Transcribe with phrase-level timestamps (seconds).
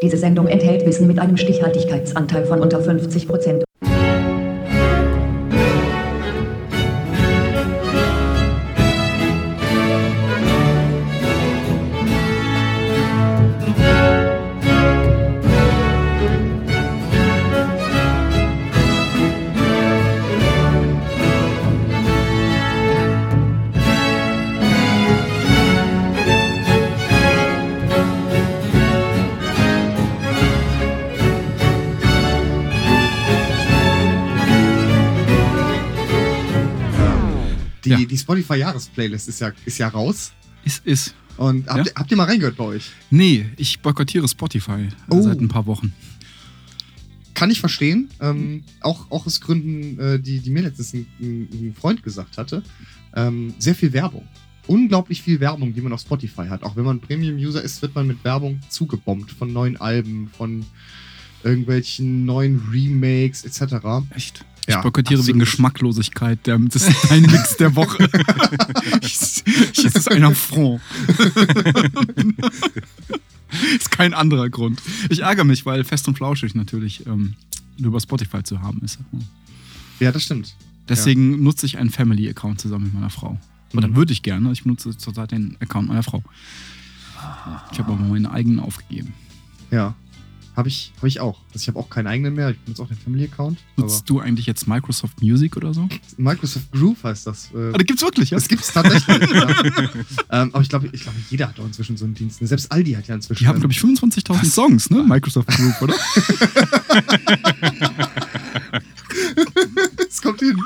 [0.00, 3.67] Diese Sendung enthält Wissen mit einem Stichhaltigkeitsanteil von unter 50 Prozent.
[38.56, 40.32] Die Spotify-Jahresplaylist ist ja, ist ja raus.
[40.64, 41.14] Ist, ist.
[41.36, 41.84] Und habt, Ja?
[41.84, 42.90] ihr, habt ihr mal reingehört bei euch?
[43.10, 45.22] Nee, ich boykottiere Spotify äh, Oh.
[45.22, 45.92] seit ein paar Wochen.
[47.34, 48.08] Kann ich verstehen.
[48.20, 52.36] Ähm, auch, auch aus Gründen, äh, die, die mir letztens ein, ein ein Freund gesagt
[52.36, 52.62] hatte.
[53.14, 54.26] Ähm, sehr viel Werbung.
[54.66, 56.62] Unglaublich viel Werbung, die man auf Spotify hat.
[56.64, 60.66] Auch wenn man Premium-User ist, wird man mit Werbung zugebombt von neuen Alben, von
[61.44, 63.76] irgendwelchen neuen Remakes etc.
[64.10, 64.44] Echt?
[64.68, 65.38] Ich Ja, boykottiere wegen.
[65.38, 66.46] Geschmacklosigkeit.
[66.46, 68.08] Der, das ist dein Mix der Woche.
[69.00, 70.82] ich, ich, es ist ein Affront.
[73.76, 74.80] ist kein anderer Grund.
[75.08, 77.34] Ich ärgere mich, weil Fest und Flauschig natürlich ähm,
[77.78, 78.98] nur über Spotify zu haben ist.
[80.00, 80.54] Ja, das stimmt.
[80.88, 83.38] Deswegen nutze ich einen Family-Account zusammen mit meiner Frau.
[83.74, 83.96] Oder Mhm.
[83.96, 84.50] würde ich gerne.
[84.52, 86.22] Ich benutze zurzeit den Account meiner Frau.
[87.72, 89.12] Ich habe aber meinen eigenen aufgegeben.
[89.70, 89.94] Ja.
[90.58, 91.38] Habe ich, hab ich auch.
[91.54, 92.50] Also ich habe auch keinen eigenen mehr.
[92.50, 93.60] Ich benutze auch den Family-Account.
[93.76, 95.88] Nutzt du eigentlich jetzt Microsoft Music oder so?
[96.16, 97.50] Microsoft Groove heißt das.
[97.54, 98.38] Äh, Ah, da gibt's wirklich, ja?
[98.38, 99.30] Das gibt es tatsächlich.
[99.32, 99.48] ja.
[100.32, 102.40] ähm, aber ich glaube, ich glaub, jeder hat doch inzwischen so einen Dienst.
[102.42, 103.44] Selbst Aldi hat ja inzwischen.
[103.44, 105.04] Die haben, glaube ich, 25.000 Songs, ne?
[105.04, 105.94] Microsoft Group, oder?
[110.08, 110.58] Es kommt hin.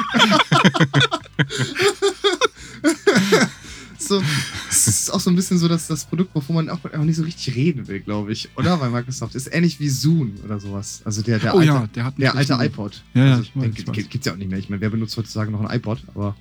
[3.99, 4.23] so,
[4.71, 7.17] es ist auch so ein bisschen so dass das Produkt, wovon man auch, auch nicht
[7.17, 8.48] so richtig reden will, glaube ich.
[8.56, 8.77] Oder?
[8.77, 9.34] Bei Microsoft.
[9.34, 11.03] Ist ähnlich wie Zoom oder sowas.
[11.05, 13.03] Also der, der oh alte, ja, der hat der alte iPod.
[13.15, 14.25] Ja, ja, also, ich weiß, den ich weiß.
[14.25, 14.59] ja auch nicht mehr.
[14.59, 16.03] Ich meine, wer benutzt heutzutage noch ein iPod?
[16.15, 16.37] Aber.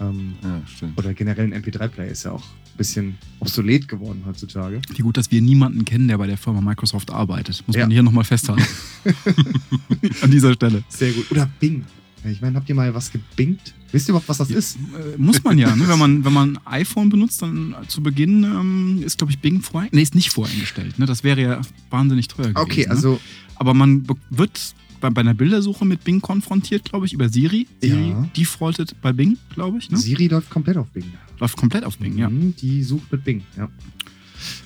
[0.00, 0.98] Ähm, Ja, stimmt.
[0.98, 4.80] oder generell ein MP3-Player ist ja auch ein bisschen obsolet geworden heutzutage.
[4.92, 7.62] Wie gut, dass wir niemanden kennen, der bei der Firma Microsoft arbeitet.
[7.68, 7.82] Muss Ja.
[7.82, 8.64] man hier nochmal festhalten.
[10.22, 10.82] An dieser Stelle.
[10.88, 11.30] Sehr gut.
[11.30, 11.84] Oder Bing.
[12.24, 13.74] Ja, Ich meine, habt ihr mal was gebingt?
[13.92, 14.76] Wisst ihr überhaupt, was das ist?
[14.76, 15.86] Äh, muss man ja, ne?
[15.88, 19.60] wenn, man, wenn man ein iPhone benutzt, dann zu Beginn ähm, ist, glaube ich, Bing
[19.60, 20.98] vor, nee, ist nicht voreingestellt.
[20.98, 21.06] Ne?
[21.06, 22.58] Das wäre ja wahnsinnig teuer gewesen.
[22.58, 22.90] Okay, Ne?
[22.90, 23.20] also
[23.56, 27.68] Aber man wird bei, bei einer Bildersuche mit Bing konfrontiert, glaube ich, über Siri.
[27.80, 28.28] Siri Ja.
[28.36, 29.90] defaultet bei Bing, glaube ich.
[29.90, 29.98] Ne?
[29.98, 31.04] Siri läuft komplett auf Bing.
[31.38, 32.28] Läuft komplett auf Bing, ja.
[32.30, 33.68] Mhm, Die sucht mit Bing, ja.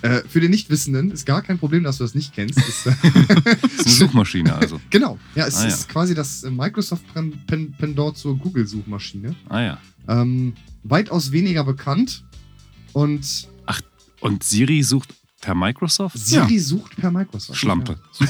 [0.02, 2.58] Äh, für den Nichtwissenden ist gar kein Problem, dass du das nicht kennst.
[2.58, 4.80] Ist, äh, Das ist eine Suchmaschine also.
[4.90, 5.68] genau, ja, es Ah, ja.
[5.68, 9.34] ist quasi das äh, Microsoft-Pendant zur Google-Suchmaschine.
[9.48, 9.78] Ah ja.
[10.08, 12.24] Ähm, weitaus weniger bekannt
[12.92, 13.48] und
[14.20, 16.18] Und Siri sucht per Microsoft?
[16.18, 17.58] Siri sucht per Microsoft.
[17.58, 17.96] Schlampe.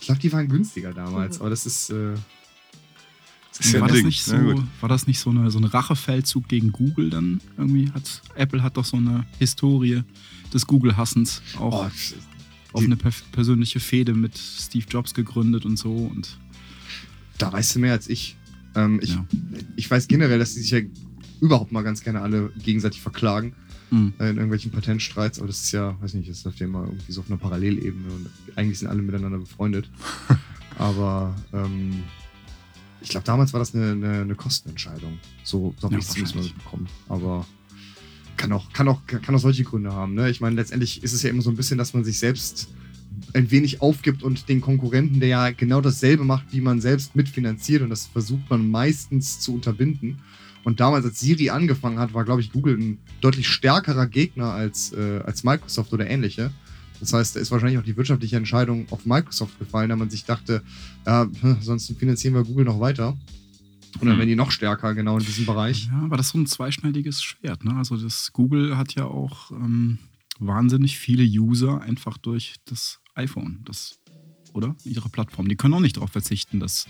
[0.00, 1.90] Ich glaube, die waren günstiger damals, aber das ist.
[1.90, 2.14] Äh,
[3.60, 4.06] das ist ja war, das Ding.
[4.06, 4.62] nicht so, gut.
[4.80, 7.90] war das nicht so, eine, so ein Rachefeldzug gegen Google dann irgendwie?
[7.92, 10.02] Hat, Apple hat doch so eine Historie
[10.52, 11.90] des Google-Hassens auch oh,
[12.72, 15.92] auf eine per persönliche Fehde mit Steve Jobs gegründet und so.
[15.92, 16.38] Und
[17.38, 18.36] da weißt du mehr als ich.
[18.74, 19.26] Ähm, ich, Ja.
[19.76, 20.80] ich weiß generell, dass die sich ja
[21.40, 23.54] überhaupt mal ganz gerne alle gegenseitig verklagen.
[23.90, 26.84] mh, äh, in irgendwelchen Patentstreits, aber das ist ja, weiß nicht, das läuft ja immer
[26.84, 29.90] irgendwie so auf einer Parallelebene und eigentlich sind alle miteinander befreundet.
[30.78, 32.04] aber ähm,
[33.00, 35.18] ich glaube, damals war das eine, eine, eine Kostenentscheidung.
[35.42, 36.88] So, so habe Ja, ich es mal mitbekommen.
[37.08, 37.46] Aber
[38.36, 40.14] kann auch, kann, auch, kann auch solche Gründe haben.
[40.14, 40.30] Ne?
[40.30, 42.68] Ich meine, letztendlich ist es ja immer so ein bisschen, dass man sich selbst
[43.34, 47.82] ein wenig aufgibt und den Konkurrenten, der ja genau dasselbe macht, wie man selbst mitfinanziert
[47.82, 50.20] und das versucht man meistens zu unterbinden.
[50.64, 54.92] Und damals, als Siri angefangen hat, war, glaube ich, Google ein deutlich stärkerer Gegner als,
[54.92, 56.50] äh, als Microsoft oder ähnliche.
[57.00, 60.24] Das heißt, da ist wahrscheinlich auch die wirtschaftliche Entscheidung auf Microsoft gefallen, da man sich
[60.24, 60.62] dachte,
[61.06, 63.16] ja, hm, sonst finanzieren wir Google noch weiter.
[64.00, 65.86] Und dann werden die noch stärker, genau in diesem Bereich.
[65.86, 67.64] ja, aber das ist so ein zweischneidiges Schwert.
[67.64, 67.74] Ne?
[67.74, 69.98] Also das Google hat ja auch ähm,
[70.38, 73.60] wahnsinnig viele User einfach durch das iPhone.
[73.64, 73.98] Das
[74.52, 74.74] oder?
[74.84, 75.48] Ihre Plattform.
[75.48, 76.86] Die können auch nicht darauf verzichten, dass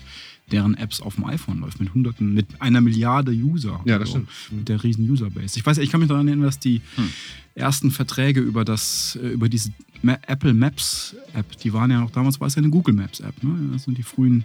[0.51, 3.81] deren Apps auf dem iPhone läuft mit hunderten, mit einer Milliarde User.
[3.85, 4.29] Ja, das So, stimmt.
[4.51, 5.59] Mit der riesen Userbase.
[5.59, 7.09] Ich weiß, ich kann mich daran erinnern, dass die Hm.
[7.53, 9.71] ersten Verträge über das, äh, über diese
[10.03, 13.41] Apple Maps App, die waren ja noch damals war es ja eine Google Maps App.
[13.43, 13.69] Ne?
[13.73, 14.43] Also die frühen,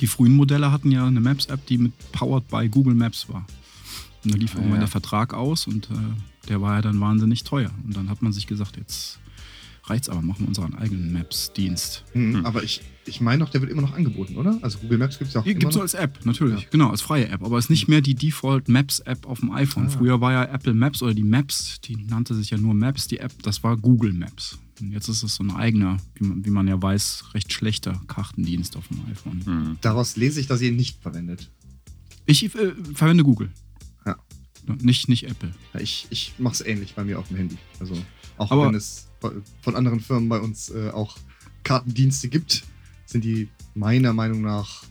[0.00, 3.44] die frühen Modelle hatten ja eine Maps App, die mit powered by Google Maps war.
[4.24, 4.84] Und da lief Ja, irgendwann ja.
[4.86, 7.70] der Vertrag aus und äh, der war ja dann wahnsinnig teuer.
[7.84, 9.18] Und dann hat man sich gesagt, jetzt
[9.84, 12.04] reicht's aber, machen wir unseren eigenen Maps-Dienst.
[12.12, 12.46] Hm, Hm.
[12.46, 14.58] Aber ich, ich meine doch, der wird immer noch angeboten, oder?
[14.62, 15.80] Also Google Maps gibt es ja auch so noch.
[15.82, 16.62] als App, natürlich.
[16.62, 16.68] Ja.
[16.70, 17.42] Genau, als freie App.
[17.42, 19.86] Aber es ist nicht mehr die Default Maps-App auf dem iPhone.
[19.86, 19.90] Ah.
[19.90, 23.18] Früher war ja Apple Maps oder die Maps, die nannte sich ja nur Maps, die
[23.18, 24.58] App, das war Google Maps.
[24.80, 28.00] Und jetzt ist es so ein eigener, wie man, wie man ja weiß, recht schlechter
[28.06, 29.42] Kartendienst auf dem iPhone.
[29.44, 29.76] Hm.
[29.80, 31.50] Daraus lese ich, dass ihr ihn nicht verwendet.
[32.26, 33.50] Ich äh, verwende Google.
[34.06, 34.16] Ja.
[34.80, 35.52] Nicht, nicht Apple.
[35.74, 37.56] Ja, Ich, ich mache es ähnlich bei mir auf dem Handy.
[37.80, 37.96] Also
[38.38, 39.08] auch Aber- wenn es
[39.60, 41.16] von anderen Firmen bei uns äh, auch
[41.64, 42.64] Kartendienste gibt,
[43.12, 44.82] sind die meiner Meinung nach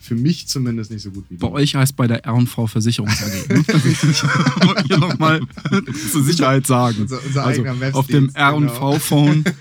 [0.00, 3.48] für mich zumindest nicht so gut wie Bei euch heißt bei der R&V Versicherungs AG.
[3.48, 3.64] ne?
[4.86, 5.40] Hier nochmal
[6.12, 6.98] zur Sicherheit sagen.
[7.00, 9.44] Unser, unser Also auf dem R&V-Phone.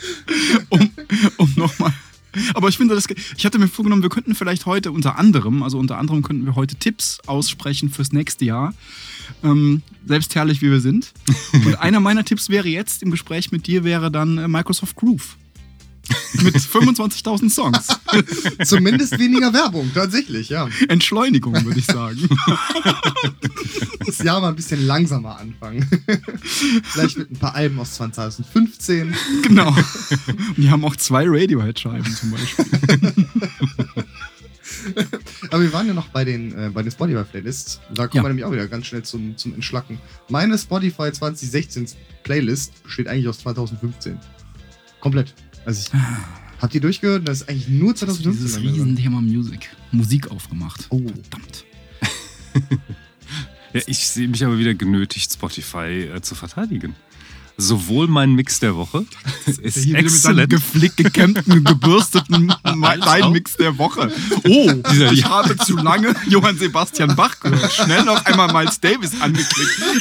[0.68, 0.90] um
[1.36, 1.92] um nochmal.
[2.54, 3.06] Aber ich finde, das,
[3.36, 6.54] ich hatte mir vorgenommen, wir könnten vielleicht heute unter anderem, also unter anderem könnten wir
[6.54, 8.74] heute Tipps aussprechen fürs nächste Jahr.
[9.42, 11.12] Ähm, selbst herrlich, wie wir sind.
[11.52, 15.36] Und einer meiner Tipps wäre jetzt im Gespräch mit dir, wäre dann äh, Microsoft Groove.
[16.42, 17.86] Mit 25.000 Songs.
[18.64, 20.68] Zumindest weniger Werbung, tatsächlich, ja.
[20.88, 22.18] Entschleunigung, würde ich sagen.
[24.06, 25.86] Das Jahr mal ein bisschen langsamer anfangen.
[26.84, 29.14] Vielleicht mit ein paar Alben aus 2015.
[29.42, 29.68] Genau.
[29.68, 32.64] Und die haben auch zwei Radiohead-Scheiben zum Beispiel.
[35.50, 37.80] Aber wir waren ja noch bei den, äh, bei den Spotify-Playlists.
[37.94, 38.22] Da kommen Ja.
[38.24, 39.98] wir nämlich auch wieder ganz schnell zum, zum Entschlacken.
[40.28, 41.86] Meine Spotify 2016
[42.24, 44.18] Playlist besteht eigentlich aus 2015.
[45.00, 45.34] Komplett.
[45.70, 46.00] Also ich,
[46.60, 47.28] habt ihr durchgehört?
[47.28, 48.32] Das ist eigentlich nur 2015.
[48.32, 48.60] Dieses.
[48.60, 49.70] Riesenthema Musik.
[49.92, 50.86] Musik aufgemacht.
[50.90, 51.00] Oh.
[51.30, 51.64] Verdammt.
[53.72, 56.96] Ja, ich sehe mich aber wieder genötigt, Spotify äh, zu verteidigen.
[57.60, 59.04] Sowohl mein Mix der Woche
[59.46, 60.50] ist Hier wieder mit exzellent.
[60.50, 63.30] geflickt, gekämmten, gebürsteten auch.
[63.32, 64.10] Mix der Woche.
[64.48, 67.72] Oh, Dieser- ich habe zu lange Johann Sebastian Bach gehört.
[67.72, 69.80] Schnell noch einmal Miles Davis angeklickt.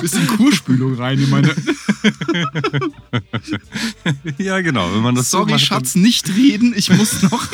[0.00, 1.54] Bisschen Kurspülung rein in meine.
[4.38, 4.92] Ja, genau.
[4.94, 6.72] Wenn man das so Sorry, macht, Schatz, nicht reden.
[6.76, 7.46] Ich muss noch.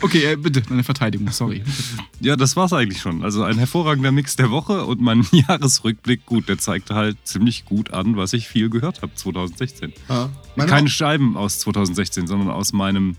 [0.00, 1.30] okay, äh, bitte, meine Verteidigung.
[1.30, 1.62] Sorry.
[2.20, 3.22] Ja, das war's eigentlich schon.
[3.28, 7.92] Also ein hervorragender Mix der Woche und mein Jahresrückblick, gut, der zeigt halt ziemlich gut
[7.92, 9.92] an, was ich viel gehört habe 2016.
[10.08, 10.30] Ja.
[10.56, 13.18] Keine Scheiben aus 2016, sondern aus meinem,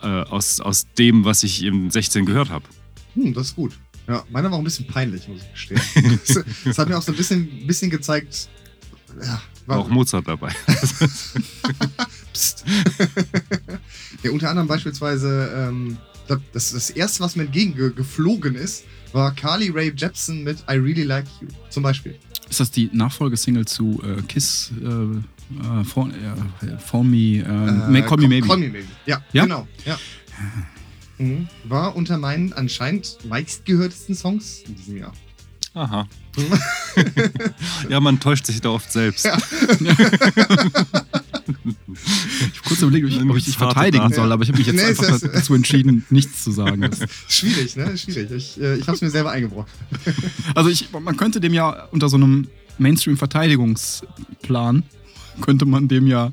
[0.00, 2.66] äh, aus, aus dem, was ich im 16 gehört habe.
[3.14, 3.72] Hm, das ist gut.
[4.06, 6.20] Ja, meiner war auch ein bisschen peinlich, muss ich gestehen.
[6.28, 8.48] das, das hat mir auch so ein bisschen, bisschen gezeigt.
[9.20, 10.52] Ja, War auch Mozart dabei.
[12.32, 12.64] Psst.
[14.22, 15.98] ja, unter anderem beispielsweise, ähm,
[16.28, 21.04] das, das das erste, was mir entgegengeflogen ist, war Carly Rae Jepsen mit I Really
[21.04, 21.48] Like You.
[21.70, 22.16] Zum Beispiel.
[22.50, 28.02] Ist das die Nachfolgesingle zu äh, Kiss, äh, äh, Phone, äh, Phone Me, äh, Äh,
[28.02, 28.46] Call Me Maybe?
[28.46, 28.86] Call Me Maybe.
[29.06, 29.44] Ja, Ja?
[29.44, 29.66] genau.
[29.84, 29.98] Ja.
[31.18, 31.48] Mhm.
[31.64, 35.12] War unter meinen anscheinend meistgehörtesten Songs in diesem Jahr.
[35.74, 36.08] Aha.
[37.88, 39.24] ja, man täuscht sich da oft selbst.
[39.24, 39.36] Ja.
[41.64, 44.66] Ich habe kurz überlegt, ob ich, ob ich dich verteidigen soll, aber ich habe mich
[44.66, 46.90] jetzt Nee, einfach dazu entschieden, nichts zu sagen.
[47.28, 47.96] Schwierig, ne?
[47.96, 48.30] Schwierig.
[48.30, 49.70] Ich, äh, ich habe es mir selber eingebrockt.
[50.54, 54.82] Also ich, man könnte dem ja unter so einem Mainstream-Verteidigungsplan
[55.40, 56.32] könnte man dem ja,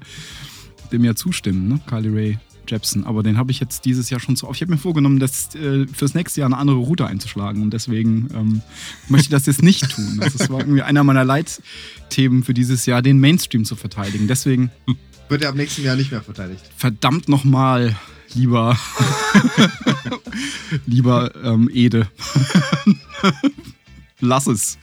[0.92, 1.80] dem ja zustimmen, ne?
[1.88, 3.06] Carly Ray Jepsen.
[3.06, 4.58] Aber den habe ich jetzt dieses Jahr schon zu oft.
[4.58, 8.30] Ich habe mir vorgenommen, das äh, fürs nächste Jahr eine andere Route einzuschlagen und deswegen
[8.34, 8.62] ähm,
[9.10, 10.20] möchte ich das jetzt nicht tun.
[10.22, 14.28] Also Das war irgendwie einer meiner Leitthemen für dieses Jahr, den Mainstream zu verteidigen.
[14.28, 14.72] Deswegen
[15.32, 16.62] Wird er ab nächstem Jahr nicht mehr verteidigt.
[16.76, 17.96] verdammt nochmal,
[18.34, 18.78] lieber,
[20.86, 22.12] lieber ähm, Ede.
[24.20, 24.78] Lass es.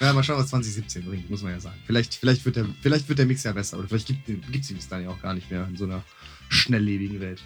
[0.00, 1.78] Ja, mal schauen, was 2017 bringt, muss man ja sagen.
[1.86, 3.78] Vielleicht, vielleicht, wird, der, vielleicht wird der Mix ja besser.
[3.78, 6.04] Oder vielleicht gibt es ihn bis dahin ja auch gar nicht mehr in so einer
[6.50, 7.40] schnelllebigen Welt.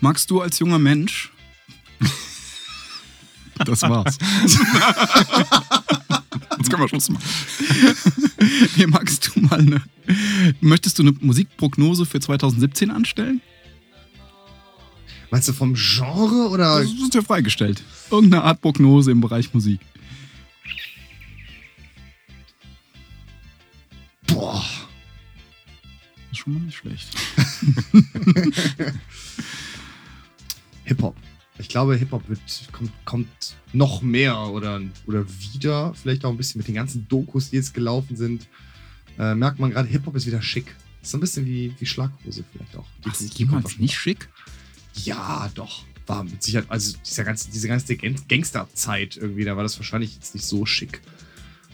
[0.00, 1.30] Magst du als junger Mensch.
[3.66, 4.16] Das war's.
[6.62, 7.24] Jetzt können wir Schluss machen.
[8.76, 9.82] Nee, magst du mal eine.
[10.60, 13.40] Möchtest du eine Musikprognose für 2017 anstellen?
[15.30, 16.80] Meinst du vom Genre oder?
[16.80, 17.82] Das ist ja freigestellt.
[18.10, 19.80] Irgendeine Art Prognose im Bereich Musik.
[24.26, 24.64] Boah.
[26.30, 27.08] Das ist schon mal nicht schlecht.
[30.84, 31.16] Hip-Hop.
[31.58, 32.22] Ich glaube, Hip-Hop
[32.72, 35.92] kommt, kommt noch mehr oder, oder wieder.
[35.94, 38.48] Vielleicht auch ein bisschen mit den ganzen Dokus, die jetzt gelaufen sind.
[39.18, 40.74] Äh, merkt man gerade, Hip-Hop ist wieder schick.
[41.02, 42.86] Ist so ein bisschen wie, wie Schlaghose vielleicht auch.
[43.04, 44.28] Die- Was, auch nicht schick?
[44.94, 45.84] Ja, doch.
[46.06, 50.14] War mit Sicherheit, also dieser ganze, diese ganze Gang- Gangsterzeit irgendwie, da war das wahrscheinlich
[50.14, 51.00] jetzt nicht so schick.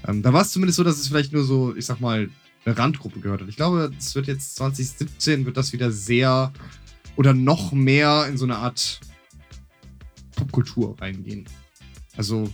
[0.07, 2.29] Ähm, da war es zumindest so, dass es vielleicht nur so, ich sag mal,
[2.65, 3.49] eine Randgruppe gehört hat.
[3.49, 6.53] Ich glaube, es wird jetzt 2017 wird das wieder sehr
[7.17, 9.01] oder noch mehr in so eine Art
[10.49, 11.47] Popkultur reingehen.
[12.17, 12.51] Also,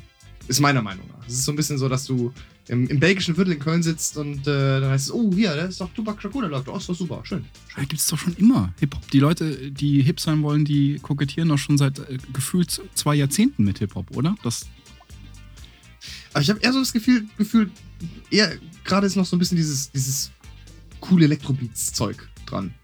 [0.47, 1.27] ist meiner Meinung nach.
[1.27, 2.33] Es ist so ein bisschen so, dass du
[2.69, 5.65] im, im belgischen Viertel in Köln sitzt und äh, dann heißt es, oh, hier, da
[5.65, 6.69] ist doch Tupac Shakur, der läuft.
[6.69, 7.45] Oh, ist doch super, schön.
[7.77, 9.11] Da gibt es doch schon immer Hip-Hop.
[9.11, 13.65] Die Leute, die hip sein wollen, die kokettieren doch schon seit äh, gefühlt zwei Jahrzehnten
[13.65, 14.35] mit Hip-Hop, oder?
[14.43, 14.67] Das,
[16.33, 17.71] Aber ich habe eher so das Gefühl, Gefühl
[18.31, 20.31] eher gerade ist noch so ein bisschen dieses, dieses
[21.01, 22.75] coole Elektrobeats-Zeug dran.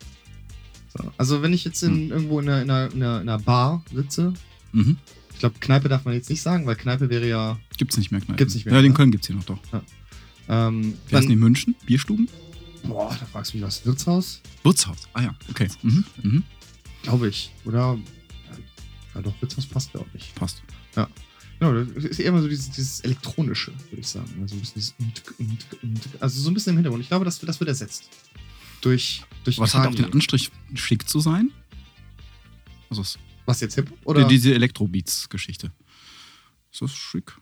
[0.96, 1.12] So.
[1.16, 3.84] Also, wenn ich jetzt in, irgendwo in einer, in, einer, in, einer, in einer Bar
[3.94, 4.34] sitze,
[4.72, 4.96] mhm.
[5.32, 7.58] ich glaube, Kneipe darf man jetzt nicht sagen, weil Kneipe wäre ja.
[7.76, 8.36] Gibt's nicht mehr Kneipen.
[8.36, 8.96] Gibt's nicht mehr, Ja, den ne?
[8.96, 9.58] Köln gibt's hier noch doch.
[10.48, 11.74] Ähm, Wer ist denn in München?
[11.86, 12.28] Bierstuben?
[12.82, 13.84] boah, da fragst du mich was.
[13.84, 14.40] Wirtshaus?
[14.62, 14.98] Wirtshaus.
[15.12, 15.68] Ah ja, okay.
[15.82, 16.04] Mhm.
[16.22, 16.42] Mhm.
[17.02, 17.50] Glaube ich.
[17.64, 17.98] Oder.
[19.14, 20.34] Ja, doch, Wirtshaus passt ja auch nicht.
[20.34, 20.62] Passt.
[21.60, 24.30] Genau, das ist eher immer so dieses, dieses Elektronische, würde ich sagen.
[24.40, 24.94] Also, ein bisschen dieses
[26.18, 27.02] also so ein bisschen im Hintergrund.
[27.02, 28.08] Ich glaube, das, das wird ersetzt.
[28.80, 31.50] Durch, durch Was hat auch den Anstrich, schick zu sein?
[32.88, 33.18] Also es-
[33.50, 33.92] Was jetzt Hip?
[34.04, 34.28] Oder?
[34.28, 35.72] diese Elektrobeats-Geschichte.
[36.70, 37.36] Ist das schick?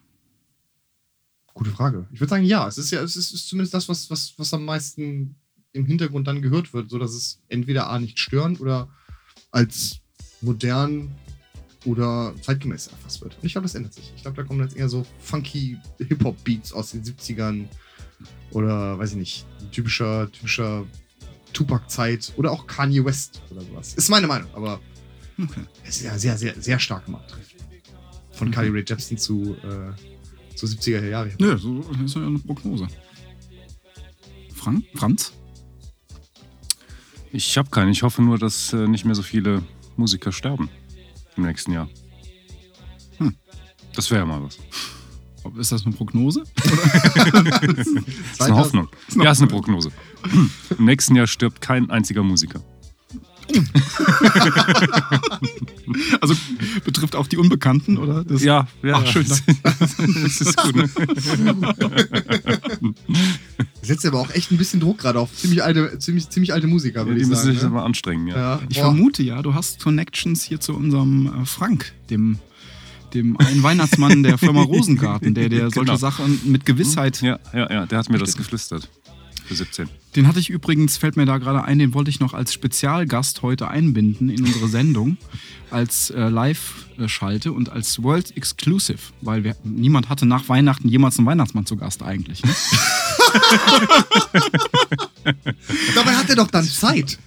[1.52, 2.06] Gute Frage.
[2.12, 2.66] Ich würde sagen, ja.
[2.66, 5.34] Es ist ja, es ist, ist zumindest das, was, was, was am meisten
[5.72, 8.88] im Hintergrund dann gehört wird, sodass es entweder A nicht störend oder
[9.50, 9.98] als
[10.40, 11.14] modern
[11.84, 13.36] oder zeitgemäß erfasst wird.
[13.36, 14.10] Und ich glaube, das ändert sich.
[14.16, 17.66] Ich glaube, da kommen jetzt eher so funky Hip-Hop-Beats aus den 70ern
[18.52, 20.86] oder weiß ich nicht, typischer, typischer
[21.52, 23.92] Tupac-Zeit oder auch Kanye West oder sowas.
[23.92, 24.80] Ist meine Meinung, aber
[25.40, 25.61] Okay.
[25.85, 27.54] es ist ja sehr, sehr, sehr stark im Abdrift.
[28.33, 28.52] Von Mhm.
[28.52, 31.30] Carly Rae Jepsen zu, äh, zu 70er Jahre.
[31.38, 32.87] Nö, so das ist ja eine Prognose.
[34.54, 34.85] Frank?
[34.95, 35.33] Franz?
[37.33, 37.90] Ich habe keine.
[37.90, 39.62] Ich hoffe nur, dass äh, nicht mehr so viele
[39.97, 40.68] Musiker sterben
[41.37, 41.88] im nächsten Jahr.
[43.18, 43.35] Hm.
[43.95, 44.59] Das wäre ja mal was.
[45.59, 46.45] Ist das eine Prognose?
[46.57, 48.88] Das ist eine Hoffnung.
[49.16, 49.90] Ja, ist eine Prognose.
[50.78, 52.61] Im nächsten Jahr stirbt kein einziger Musiker.
[56.21, 56.35] Also
[56.85, 58.23] betrifft auch die Unbekannten, oder?
[58.25, 59.02] Das Ja, ja.
[59.02, 59.25] Ach, schön,
[59.62, 60.76] Das ist gut.
[60.76, 60.88] Ne?
[63.83, 67.00] Setzt aber auch echt ein bisschen Druck gerade auf ziemlich alte, ziemlich, ziemlich alte Musiker,
[67.00, 67.55] Ja, würde die ich müssen sagen.
[67.55, 67.71] sich ne?
[67.71, 68.37] mal anstrengen, ja.
[68.37, 68.61] ja.
[68.69, 68.85] Ich Boah.
[68.87, 72.38] vermute ja, du hast Connections hier zu unserem äh, Frank, dem,
[73.14, 75.97] dem einen Weihnachtsmann der Firma Rosengarten, der, der solche Genau.
[75.97, 77.23] Sachen mit Gewissheit.
[77.23, 78.90] Ja, ja, ja, der hat mir das geflüstert.
[79.49, 79.88] Für 17.
[80.14, 83.40] Den hatte ich übrigens, fällt mir da gerade ein, den wollte ich noch als Spezialgast
[83.43, 85.17] heute einbinden in unsere Sendung,
[85.71, 91.26] als äh, Live-Schalte und als World Exclusive, weil wir, niemand hatte nach Weihnachten jemals einen
[91.26, 92.45] Weihnachtsmann zu Gast eigentlich.
[92.45, 92.55] Ne?
[95.95, 97.19] Dabei hat er doch dann Zeit.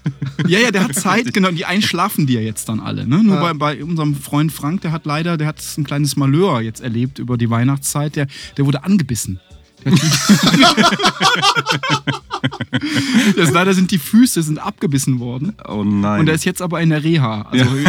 [0.48, 1.52] Ja, ja, der hat Zeit, genau.
[1.52, 3.08] Die einschlafen die ja jetzt dann alle.
[3.08, 3.24] Ne?
[3.24, 3.54] Nur Ja.
[3.54, 7.20] bei, bei unserem Freund Frank, der hat leider, der hat ein kleines Malheur jetzt erlebt
[7.20, 8.16] über die Weihnachtszeit.
[8.16, 9.40] Der, der wurde angebissen.
[9.84, 9.92] Der
[13.36, 15.54] das, leider sind die Füße sind abgebissen worden.
[15.68, 16.22] Oh nein.
[16.22, 17.86] Und er ist jetzt aber in der Reha, also im,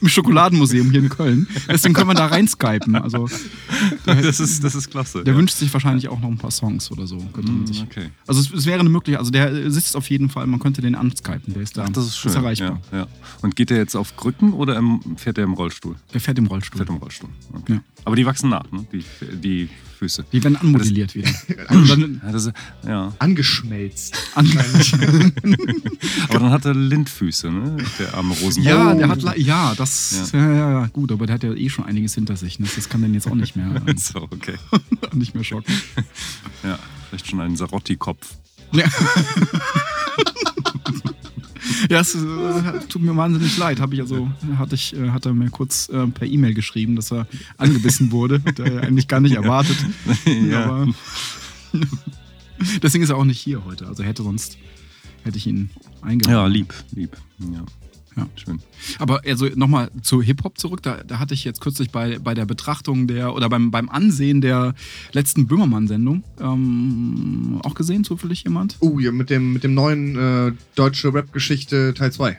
[0.00, 1.46] im Schokoladenmuseum hier in Köln.
[1.68, 2.96] Deswegen können wir da rein skypen.
[2.96, 3.28] Also
[4.06, 5.24] das, ist, das ist klasse.
[5.24, 5.38] der ja.
[5.38, 7.16] wünscht sich wahrscheinlich auch noch ein paar Songs oder so.
[7.16, 7.82] Mm, sich.
[7.82, 8.10] Okay.
[8.26, 10.94] Also es, es wäre eine Möglichkeit, also der sitzt auf jeden Fall, man könnte den
[10.94, 11.84] anskypen, der ist da.
[11.84, 12.34] Ach, das ist schön.
[12.34, 12.80] erreichbar.
[12.92, 13.06] Ja, ja.
[13.42, 15.96] Und geht er jetzt auf Krücken oder im, fährt er im Rollstuhl?
[16.12, 16.78] Der fährt im Rollstuhl.
[16.78, 17.30] Fährt im Rollstuhl.
[17.52, 17.74] Okay.
[17.74, 17.80] Ja.
[18.04, 18.84] Aber die wachsen nach, ne?
[18.92, 19.04] Die,
[19.36, 20.24] die Füße.
[20.32, 21.23] Die werden anmodelliert wieder.
[21.70, 22.50] Und dann, Ja, das,
[22.86, 23.12] ja.
[23.18, 24.16] Angeschmelzt.
[24.34, 24.46] an,
[26.28, 27.76] Aber dann hat er Lindfüße, ne?
[27.98, 28.74] Der arme Rosenberg.
[28.78, 30.38] ja, der hat ja, das ja.
[30.40, 32.58] Ja, ja, gut, aber der hat ja eh schon einiges hinter sich.
[32.60, 32.66] Ne?
[32.74, 33.66] Das kann den jetzt auch nicht mehr,
[33.96, 34.54] So, okay.
[35.12, 35.74] nicht mehr schocken.
[36.62, 36.78] Ja,
[37.08, 38.34] vielleicht schon einen Sarotti-Kopf.
[38.72, 38.86] Ja.
[41.90, 42.18] Ja, es äh,
[42.88, 43.80] tut mir wahnsinnig leid.
[43.80, 47.12] Habe ich also, hatte ich, äh, hat er mir kurz äh, per E-Mail geschrieben, dass
[47.12, 47.26] er
[47.58, 48.42] angebissen wurde.
[48.44, 49.76] Hat er eigentlich gar nicht erwartet.
[50.26, 50.64] Ja.
[50.64, 50.88] Aber
[52.82, 53.86] deswegen ist er auch nicht hier heute.
[53.86, 54.58] Also hätte sonst
[55.22, 55.70] hätte ich ihn
[56.02, 56.40] eingeladen.
[56.40, 57.16] Ja, lieb, lieb.
[57.38, 57.64] Ja.
[58.16, 58.28] Ja.
[58.36, 58.60] Schön.
[58.98, 62.44] Aber also nochmal zu Hip-Hop zurück, da, da hatte ich jetzt kürzlich bei, bei der
[62.46, 64.74] Betrachtung der oder beim, beim Ansehen der
[65.12, 68.76] letzten Böhmermann-Sendung ähm, auch gesehen, zufällig jemand?
[68.80, 72.38] Oh, ja, mit dem, mit dem neuen äh, deutsche Rap-Geschichte Teil 2.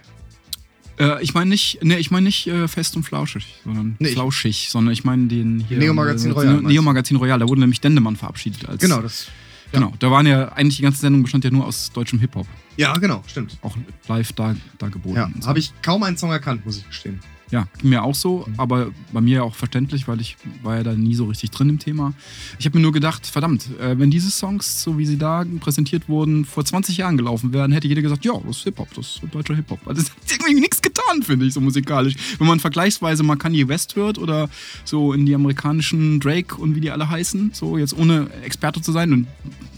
[0.98, 4.14] Äh, ich meine nicht, nee, ich meine nicht äh, fest und flauschig, sondern Nee, ich-
[4.14, 5.78] flauschig, sondern ich meine den hier.
[5.78, 6.62] Neo Magazin äh, Royal?
[6.62, 8.82] Neo Magazin Royal, da wurde nämlich Dendemann verabschiedet als.
[8.82, 9.28] Genau, das.
[9.80, 12.48] Genau, da waren ja eigentlich die ganze Sendung bestand ja nur aus deutschem Hip-Hop.
[12.78, 13.58] Ja, genau, stimmt.
[13.62, 13.78] Auch
[14.08, 15.16] live da, da geboten.
[15.16, 15.48] Ja, so.
[15.48, 17.20] habe ich kaum einen Song erkannt, muss ich gestehen.
[17.52, 21.14] Ja, mir auch so, aber bei mir auch verständlich, weil ich war ja da nie
[21.14, 22.14] so richtig drin im Thema.
[22.58, 26.10] Ich habe mir nur gedacht, verdammt, äh, wenn diese Songs, so wie sie da präsentiert
[26.10, 29.22] wurden, vor 20 Jahren gelaufen wären, hätte jeder gesagt, ja, das ist Hip-Hop, das ist
[29.32, 29.80] deutscher Hip-Hop.
[29.86, 32.16] Also das hat irgendwie nichts getan, finde ich, so musikalisch.
[32.40, 34.50] Wenn man vergleichsweise mal Kanye West hört oder
[34.84, 38.92] so in die amerikanischen Drake und wie die alle heißen, so jetzt ohne Experte zu
[38.92, 39.28] sein und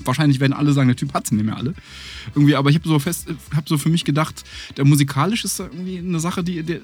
[0.05, 1.73] wahrscheinlich werden alle sagen, der Typ hat sie nicht mehr alle.
[2.33, 4.43] Irgendwie, aber ich habe so fest, habe so für mich gedacht,
[4.77, 6.79] der musikalisch ist irgendwie eine Sache, die, der,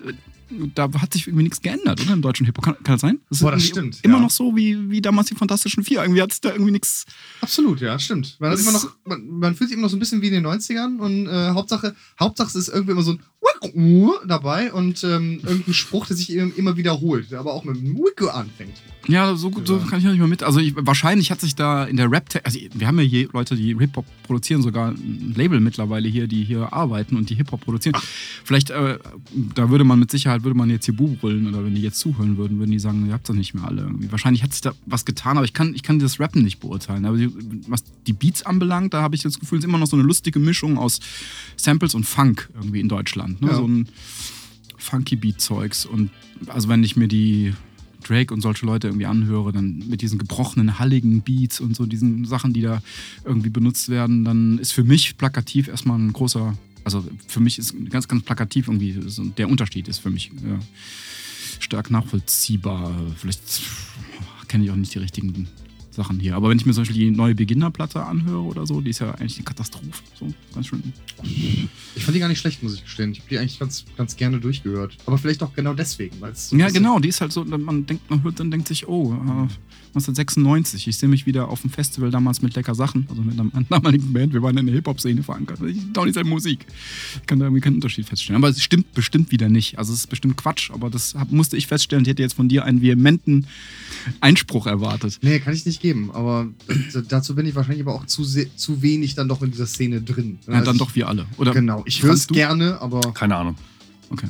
[0.76, 2.14] da hat sich irgendwie nichts geändert, oder?
[2.14, 2.64] Im deutschen Hip-Hop.
[2.64, 3.20] Kann, kann das sein?
[3.30, 4.22] Das Boah, das stimmt, Immer ja.
[4.24, 6.02] noch so wie, wie damals die Fantastischen Vier.
[6.02, 7.06] Irgendwie hat es da irgendwie nichts.
[7.42, 8.38] Absolut, ja, stimmt.
[8.40, 10.34] Man, Das- immer noch, man, man fühlt sich immer noch so ein bisschen wie in
[10.34, 13.20] den 90ern und äh, Hauptsache, Hauptsache es ist irgendwie immer so ein
[14.28, 18.74] dabei und ähm, irgendein Spruch, der sich immer, wiederholt, der aber auch mit Wicko anfängt.
[19.08, 20.44] Ja, so gut, so kann ich ja nicht mehr mit.
[20.44, 23.56] Also ich, wahrscheinlich hat sich da in der rap also wir haben ja hier Leute,
[23.56, 27.98] die Hip-Hop produzieren, sogar ein Label mittlerweile hier, die hier arbeiten und die Hip-Hop produzieren.
[28.44, 28.98] Vielleicht, äh,
[29.56, 32.00] da würde man mit Sicherheit, würde man jetzt hier Buh brüllen oder wenn die jetzt
[32.00, 34.12] zuhören würden, würden die sagen, ihr habt das nicht mehr alle irgendwie.
[34.12, 37.06] Wahrscheinlich hat sich da was getan, aber ich kann, ich kann das Rappen nicht beurteilen.
[37.06, 37.30] Aber die,
[37.68, 40.06] was die Beats anbelangt, da habe ich das Gefühl, es ist immer noch so eine
[40.06, 41.02] lustige Mischung aus
[41.58, 43.42] Samples und Funk irgendwie in Deutschland.
[43.42, 43.53] Ne?
[43.54, 43.60] Ja.
[43.60, 43.88] So ein
[44.78, 45.86] funky Beat-Zeugs.
[45.86, 46.12] Und
[46.48, 47.54] also wenn ich mir die
[48.04, 52.26] Drake und solche Leute irgendwie anhöre, dann mit diesen gebrochenen, halligen Beats und so diesen
[52.26, 52.82] Sachen, die da
[53.24, 57.74] irgendwie benutzt werden, dann ist für mich plakativ erstmal ein großer, also für mich ist
[57.90, 60.60] ganz, ganz plakativ irgendwie, so der Unterschied ist für mich ja,
[61.60, 62.94] stark nachvollziehbar.
[63.16, 63.62] Vielleicht
[64.48, 65.48] kenne ich auch nicht die richtigen
[65.94, 66.36] Sachen hier.
[66.36, 69.12] Aber wenn ich mir zum Beispiel die neue Beginnerplatte anhöre oder so, die ist ja
[69.12, 69.88] eigentlich eine Katastrophe.
[70.20, 70.82] So, ganz schön.
[71.96, 73.12] Ich fand die gar nicht schlecht, muss ich gestehen.
[73.12, 74.98] Ich habe die eigentlich ganz, ganz gerne durchgehört.
[75.06, 77.86] Aber vielleicht auch genau deswegen, weil es so Ja, genau, die ist halt so, man
[77.86, 79.48] denkt, man hört dann denkt sich, oh, äh,
[79.96, 83.50] 1996, ich sehe mich wieder auf dem Festival damals mit Lecker Sachen, also mit einer
[83.70, 85.60] damaligen Band, wir waren in der Hip-Hop-Szene verankert.
[85.68, 86.66] Ich auch nicht seine Musik.
[87.22, 88.42] Ich kann da irgendwie keinen Unterschied feststellen.
[88.42, 89.78] Aber es stimmt bestimmt wieder nicht.
[89.78, 92.04] Also es ist bestimmt Quatsch, aber das hab, musste ich feststellen.
[92.06, 93.46] Ich hätte jetzt von dir einen vehementen
[94.20, 95.20] Einspruch erwartet.
[95.22, 96.10] Nee, kann ich nicht geben.
[96.12, 96.48] Aber
[97.10, 100.40] dazu bin ich wahrscheinlich aber auch zu, zu wenig dann doch in dieser Szene drin.
[100.48, 101.26] Ja, Also dann ich- doch wir alle.
[101.38, 103.56] Oder Genau, ich höre es gerne, aber Keine Ahnung.
[104.10, 104.28] Okay.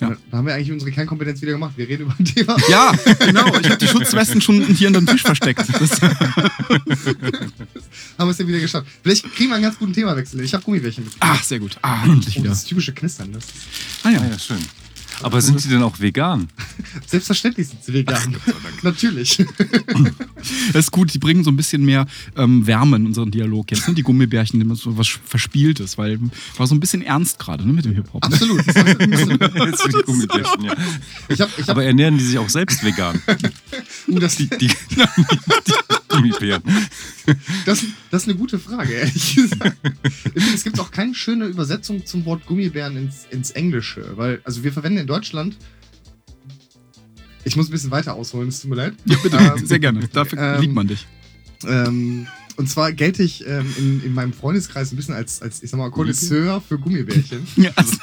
[0.00, 0.16] Ja.
[0.30, 1.74] da haben wir eigentlich unsere Kernkompetenz wieder gemacht.
[1.76, 2.56] Wir reden über ein Thema.
[2.68, 3.46] Ja, genau.
[3.58, 5.64] Ich habe die Schutzwesten schon hier unter dem Tisch versteckt.
[5.80, 6.00] Das,
[8.18, 8.86] haben wir es ja wieder geschafft.
[9.02, 10.40] Vielleicht kriegen wir einen ganz guten Themawechsel.
[10.40, 11.78] Ich habe Gummibärchen ah, sehr gut.
[11.82, 12.50] Ah, endlich Und wieder.
[12.50, 13.32] das typische Knistern.
[13.32, 13.44] Das
[14.02, 14.20] Ah ja.
[14.20, 14.58] Ah, ja, schön.
[15.22, 16.48] Aber sind die denn auch vegan?
[17.06, 18.36] selbstverständlich sind sie vegan.
[18.82, 19.44] Natürlich.
[20.72, 23.86] Das ist gut, die bringen so ein bisschen mehr ähm, Wärme in unseren Dialog jetzt,
[23.88, 23.94] ne?
[23.94, 26.18] Die Gummibärchen, immer so was Verspieltes, weil
[26.56, 28.24] war so ein bisschen ernst gerade, ne, mit dem Hip-Hop.
[28.24, 28.60] Absolut.
[28.76, 30.74] Ein bisschen- Jetzt die Gummibärchen, ja.
[31.28, 33.20] Ich habe ich hab, Aber ernähren die sich auch selbst vegan?
[34.08, 34.74] uh, das, Die, die, die
[36.10, 36.62] Gummibären.
[37.64, 39.76] das, das ist eine gute Frage, ehrlich gesagt.
[40.34, 44.62] Übrigens gibt es auch keine schöne Übersetzung zum Wort Gummibären ins, ins Englische, weil, also
[44.62, 45.56] wir verwenden in Deutschland.
[47.44, 48.94] Ich muss ein bisschen weiter ausholen, es tut mir leid.
[49.06, 50.06] Ja, bitte, Ähm, sehr gerne.
[50.12, 51.06] Dafür ähm, liebt man dich.
[51.66, 55.70] Ähm, und zwar gelte ich ähm, in, in meinem Freundeskreis ein bisschen als, als ich
[55.70, 57.46] sag mal, Connoisseur für Gummibärchen.
[57.56, 57.96] Ja, also,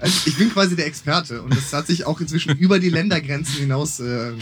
[0.00, 3.56] Also ich bin quasi der Experte und das hat sich auch inzwischen über die Ländergrenzen
[3.56, 4.38] hinaus ähm,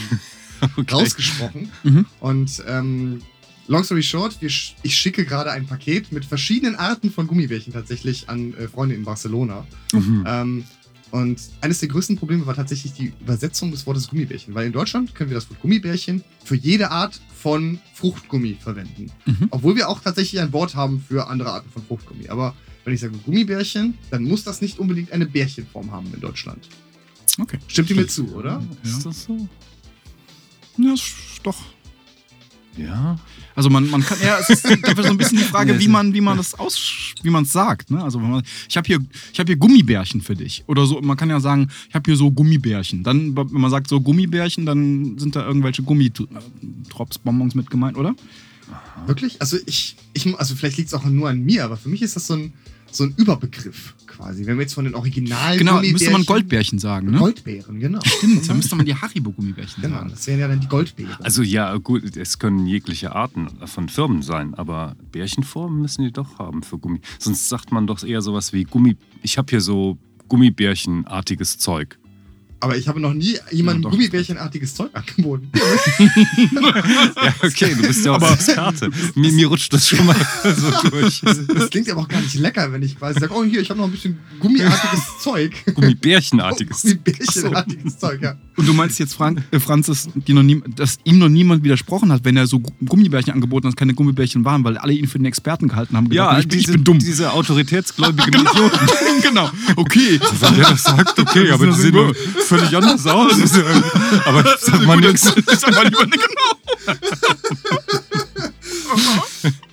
[0.76, 0.94] Okay.
[0.94, 1.70] rausgesprochen.
[1.84, 2.06] Mhm.
[2.20, 3.22] Und ähm,
[3.68, 7.72] long story short, wir sch ich schicke gerade ein Paket mit verschiedenen Arten von Gummibärchen
[7.72, 9.66] tatsächlich an äh, Freunde in Barcelona.
[9.92, 10.24] Mhm.
[10.26, 10.64] Ähm,
[11.12, 15.14] und eines der größten Probleme war tatsächlich die Übersetzung des Wortes Gummibärchen, weil in Deutschland
[15.14, 19.10] können wir das Wort Gummibärchen für jede Art von Fruchtgummi verwenden.
[19.24, 19.48] Mhm.
[19.50, 22.28] Obwohl wir auch tatsächlich ein Wort haben für andere Arten von Fruchtgummi.
[22.28, 26.68] Aber wenn ich sage Gummibärchen, dann muss das nicht unbedingt eine Bärchenform haben in Deutschland.
[27.40, 27.58] okay.
[27.68, 28.62] Stimmt ihr mir zu, oder?
[28.82, 29.48] Ist das so?
[30.78, 30.94] Ja,
[31.42, 31.56] doch.
[32.76, 33.18] Ja.
[33.54, 36.12] Also man, man kann, ja, es ist dafür so ein bisschen die Frage, wie man,
[36.12, 37.90] wie man das aus, wie man es sagt.
[37.90, 38.02] Ne?
[38.02, 38.98] Also man, ich habe hier,
[39.32, 41.00] ich habe hier Gummibärchen für dich oder so.
[41.00, 43.02] Man kann ja sagen, ich habe hier so Gummibärchen.
[43.02, 48.14] Dann, wenn man sagt so Gummibärchen, dann sind da irgendwelche Gummitrops, Bonbons mit gemeint, oder?
[49.06, 49.40] Wirklich?
[49.40, 52.16] Also ich, ich also vielleicht liegt es auch nur an mir, aber für mich ist
[52.16, 52.52] das so ein,
[52.90, 54.46] so ein Überbegriff quasi.
[54.46, 57.18] Wenn wir jetzt von den Original Genau, müsste man Goldbärchen sagen, ne?
[57.18, 58.00] Goldbeeren, genau.
[58.04, 60.10] Stimmt, dann müsste man die Haribo-Gummibärchen Genau, sagen.
[60.10, 61.16] das wären ja dann die Goldbeeren.
[61.22, 66.38] Also ja, gut, es können jegliche Arten von Firmen sein, aber Bärchenformen müssen die doch
[66.38, 67.00] haben für Gummi.
[67.18, 68.96] Sonst sagt man doch eher sowas wie Gummi.
[69.22, 71.98] Ich habe hier so Gummibärchenartiges Zeug.
[72.66, 73.90] Aber ich habe noch nie jemandem Ja.
[73.90, 75.50] Gummibärchenartiges Zeug angeboten.
[77.22, 78.90] Ja, okay, du bist ja auch Experte.
[79.14, 81.20] Mir, mir rutscht das schon mal so durch.
[81.20, 83.78] Das klingt aber auch gar nicht lecker, wenn ich quasi sage, oh hier, ich habe
[83.80, 85.52] noch ein bisschen gummiartiges Zeug.
[85.74, 86.82] Gummibärchenartiges.
[86.82, 88.36] Gummibärchenartiges Zeug, ja.
[88.56, 91.62] Und du meinst jetzt, Frank, äh, Franz, dass, die noch nie, dass ihm noch niemand
[91.62, 94.92] widersprochen hat, wenn er so Gu- Gummibärchen angeboten hat, dass keine Gummibärchen waren, weil alle
[94.94, 96.08] ihn für den Experten gehalten haben.
[96.08, 96.98] gedacht, Ja, ich, bin- diese, ich bin dumm.
[96.98, 98.86] diese autoritätsgläubigen Idioten.
[99.22, 99.50] genau.
[99.76, 100.18] Okay.
[100.40, 102.14] Wenn der das sagt, okay, aber die sehen nur
[102.58, 103.34] völlig anders aus.
[104.24, 105.22] Aber sag mal nichts.
[105.22, 106.96] Sag mal lieber nicht genau.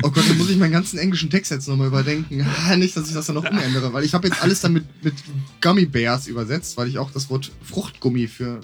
[0.03, 2.45] Oh Gott, dann muss ich meinen ganzen englischen Text jetzt nochmal überdenken.
[2.77, 5.13] Nicht, dass ich das dann noch umändere, weil ich habe jetzt alles dann mit, mit
[5.61, 8.59] Gummy Bears übersetzt, weil ich auch das Wort Fruchtgummi für,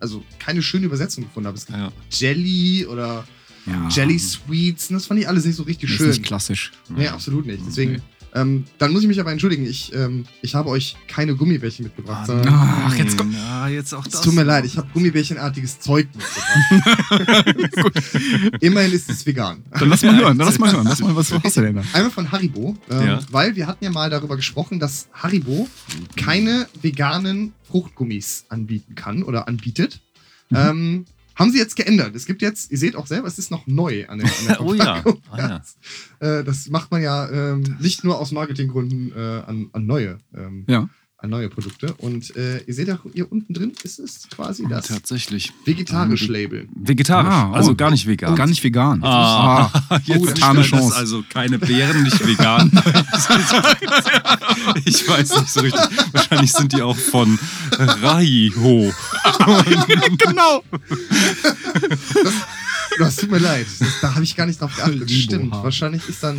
[0.00, 1.56] also keine schöne Übersetzung gefunden habe.
[1.58, 1.92] Es gibt Ja.
[2.10, 3.24] Jelly oder
[3.66, 3.88] Ja.
[3.88, 6.08] Jelly Sweets, und das fand ich alles nicht so richtig Das ist schön.
[6.10, 6.72] nicht klassisch.
[6.88, 7.62] Nee, absolut nicht.
[7.66, 8.02] Deswegen
[8.34, 12.26] Ähm, dann muss ich mich aber entschuldigen, ich, ähm, ich habe euch keine Gummibärchen mitgebracht,
[12.26, 13.34] sondern Ach, jetzt kommt.
[13.34, 14.20] Ja, jetzt auch es das.
[14.22, 18.02] tut mir leid, ich habe Gummibärchenartiges Zeug mitgebracht.
[18.60, 19.62] Immerhin ist es vegan.
[19.70, 20.84] Dann lass mal hören, dann lass mal hören.
[20.84, 21.82] Lass mal, was hast du denn da?
[21.92, 23.20] Einmal von Haribo, ähm, Ja.
[23.30, 25.68] weil wir hatten ja mal darüber gesprochen, dass Haribo
[26.16, 30.00] keine veganen Fruchtgummis anbieten kann oder anbietet.
[30.50, 31.04] Mhm.
[31.36, 32.14] Haben sie jetzt geändert.
[32.14, 34.60] Es gibt jetzt, ihr seht auch selber, es ist noch neu an der, an der
[34.64, 35.02] Oh ja.
[35.30, 35.62] Ah ja.
[36.38, 40.18] Äh, das macht man ja ähm, nicht nur aus Marketinggründen äh, an, an neue.
[40.34, 40.88] Ähm, Ja.
[41.22, 41.94] An neue Produkte.
[41.98, 45.52] Und äh, ihr seht auch hier unten drin ist es quasi das Tatsächlich.
[45.64, 46.32] vegetarisch Mhm.
[46.34, 46.68] Label.
[46.74, 47.54] Vegetarisch, Ah, oh.
[47.54, 48.34] also gar nicht vegan.
[48.34, 49.02] Gar nicht vegan.
[49.04, 49.70] Ah,
[50.04, 50.96] jetzt oh, das Chance.
[50.96, 52.70] also keine Beeren, nicht vegan.
[54.84, 55.82] ich weiß nicht so richtig.
[56.12, 57.38] Wahrscheinlich sind die auch von
[57.78, 58.92] Raiho.
[60.18, 60.62] genau.
[62.98, 63.66] Das tut mir leid.
[63.78, 65.10] Das, da habe ich gar nicht drauf geachtet.
[65.10, 65.52] Stimmt.
[65.52, 66.38] Wahrscheinlich ist dann,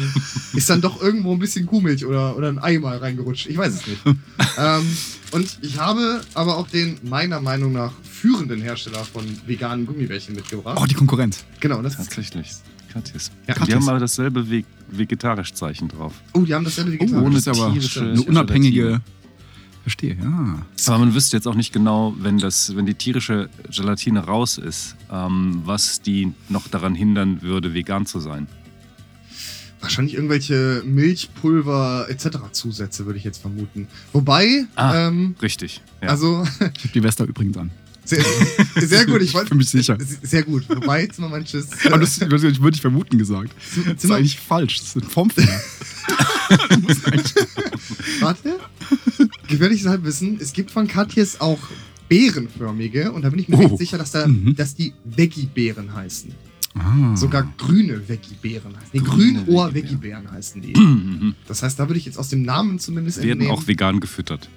[0.54, 3.48] ist dann doch irgendwo ein bisschen Kuhmilch oder, oder ein Ei mal reingerutscht.
[3.48, 4.02] Ich weiß es nicht.
[4.06, 4.98] ähm,
[5.32, 10.78] und ich habe aber auch den meiner Meinung nach führenden Hersteller von veganen Gummibärchen mitgebracht.
[10.82, 11.44] Oh, die Konkurrenz.
[11.60, 12.06] genau, das ist.
[12.06, 12.52] Tatsächlich.
[12.92, 13.32] Katjes.
[13.48, 13.76] Ja, die Katjes.
[13.76, 16.14] haben aber dasselbe Ve vegetarisch Zeichen drauf.
[16.34, 17.34] Oh, die haben dasselbe Oh, vegetarisch.
[17.34, 19.02] das ist aber tierische eine unabhängige.
[19.84, 20.66] Verstehe, ja.
[20.88, 24.96] Aber man wüsste jetzt auch nicht genau, wenn, das, wenn die tierische Gelatine raus ist,
[25.12, 28.48] ähm, was die noch daran hindern würde, vegan zu sein.
[29.82, 32.38] Wahrscheinlich irgendwelche Milchpulver etc.
[32.54, 33.90] Zusätze, würde ich jetzt vermuten.
[34.14, 35.82] Wobei, Ah, ähm, Richtig.
[36.02, 36.08] Ja.
[36.10, 36.44] also,
[36.76, 37.70] Ich hab die Wester übrigens an.
[38.06, 38.24] Sehr,
[38.76, 39.50] sehr gut, ich wollte.
[39.50, 39.98] Bin mich sicher.
[40.22, 40.68] Sehr gut.
[40.70, 41.68] Wobei jetzt mal manches.
[41.86, 43.52] Aber das, das würde ich vermuten gesagt.
[43.76, 44.80] Das ist Zimmer- eigentlich falsch.
[44.80, 45.62] Das ist ein Formfehler.
[48.20, 48.60] Warte.
[49.48, 50.38] Gefährliches Halbwissen.
[50.40, 51.60] Es gibt von Katjes auch
[52.10, 53.62] beerenförmige und da bin ich mir Oh.
[53.68, 54.56] recht sicher, dass, da, Mhm.
[54.56, 56.32] dass die Veggie-Beeren heißen.
[56.76, 57.16] Ah.
[57.16, 59.04] Sogar grüne Veggie-Beeren heißen.
[59.06, 60.74] Grüne Grünohr-Veggie-Beeren heißen die.
[60.78, 61.36] Mhm.
[61.48, 64.50] Das heißt, da würde ich jetzt aus dem Namen zumindest Werden entnehmen, auch vegan gefüttert.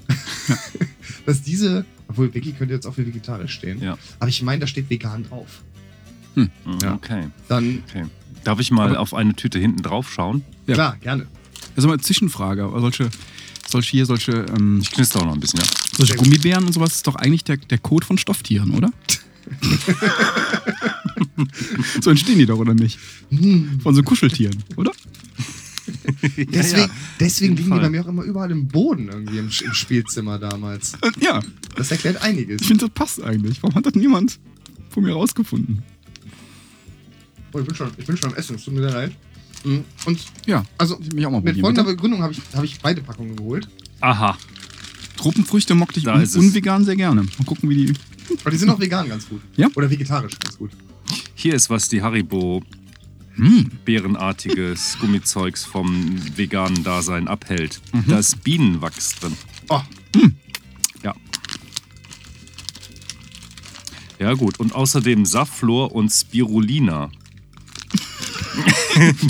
[1.27, 3.97] dass diese, obwohl Veggie könnte jetzt auch für vegetarisch stehen, Ja.
[4.21, 5.63] aber ich meine, da steht vegan drauf.
[6.35, 6.51] Mhm,
[6.83, 6.95] Ja.
[6.95, 7.29] Okay.
[7.49, 8.05] Dann, okay.
[8.45, 10.45] Darf ich mal Aber- auf eine Tüte hinten drauf schauen?
[10.67, 10.75] Ja.
[10.75, 11.27] klar, gerne.
[11.75, 12.65] Also mal Zwischenfrage.
[12.65, 13.09] aber Solche,
[13.69, 15.67] solche hier, solche, ähm, Ich knister auch noch ein bisschen, ja.
[15.97, 16.25] solche Sehr gut.
[16.27, 18.91] Gummibären und sowas ist doch eigentlich der, der Code von Stofftieren, oder?
[22.01, 22.99] so entstehen die doch, oder nicht?
[23.31, 23.81] Hm.
[23.83, 24.93] Von so Kuscheltieren, oder?
[26.37, 26.91] Deswegen,
[27.21, 27.81] deswegen jeden liegen die Fall.
[27.81, 30.95] bei mir auch immer überall im Boden irgendwie im, im Spielzimmer damals.
[31.03, 31.41] Äh, Ja,
[31.77, 32.61] Das erklärt einiges.
[32.63, 33.63] ich finde, das passt eigentlich.
[33.63, 34.39] Warum hat das niemand
[34.91, 35.83] von mir rausgefunden?
[37.53, 39.13] Oh, ich bin schon, ich bin schon am Essen, es tut mir sehr leid.
[39.65, 39.85] Mhm.
[40.05, 41.85] Und Ja, also ich mich auch mal mit folgender.
[41.85, 43.69] Begründung habe ich, hab ich beide Packungen geholt.
[44.01, 44.37] Aha.
[45.17, 47.23] Truppenfrüchte mochte ich Da un unvegan sehr gerne.
[47.23, 47.93] Mal gucken, wie die.
[48.43, 49.41] Aber die sind auch vegan ganz gut.
[49.57, 49.69] Ja?
[49.75, 50.71] Oder vegetarisch ganz gut.
[51.35, 52.63] Hier ist was die Haribo
[53.37, 53.71] Hm.
[53.85, 57.81] bärenartiges Gummizeugs vom veganen Dasein abhält.
[57.93, 58.05] Mhm.
[58.09, 59.37] Da ist Bienenwachs drin.
[59.69, 59.81] Oh,
[61.03, 61.15] Ja.
[64.19, 64.59] Ja, gut.
[64.59, 67.11] Und außerdem Safflor und Spirulina.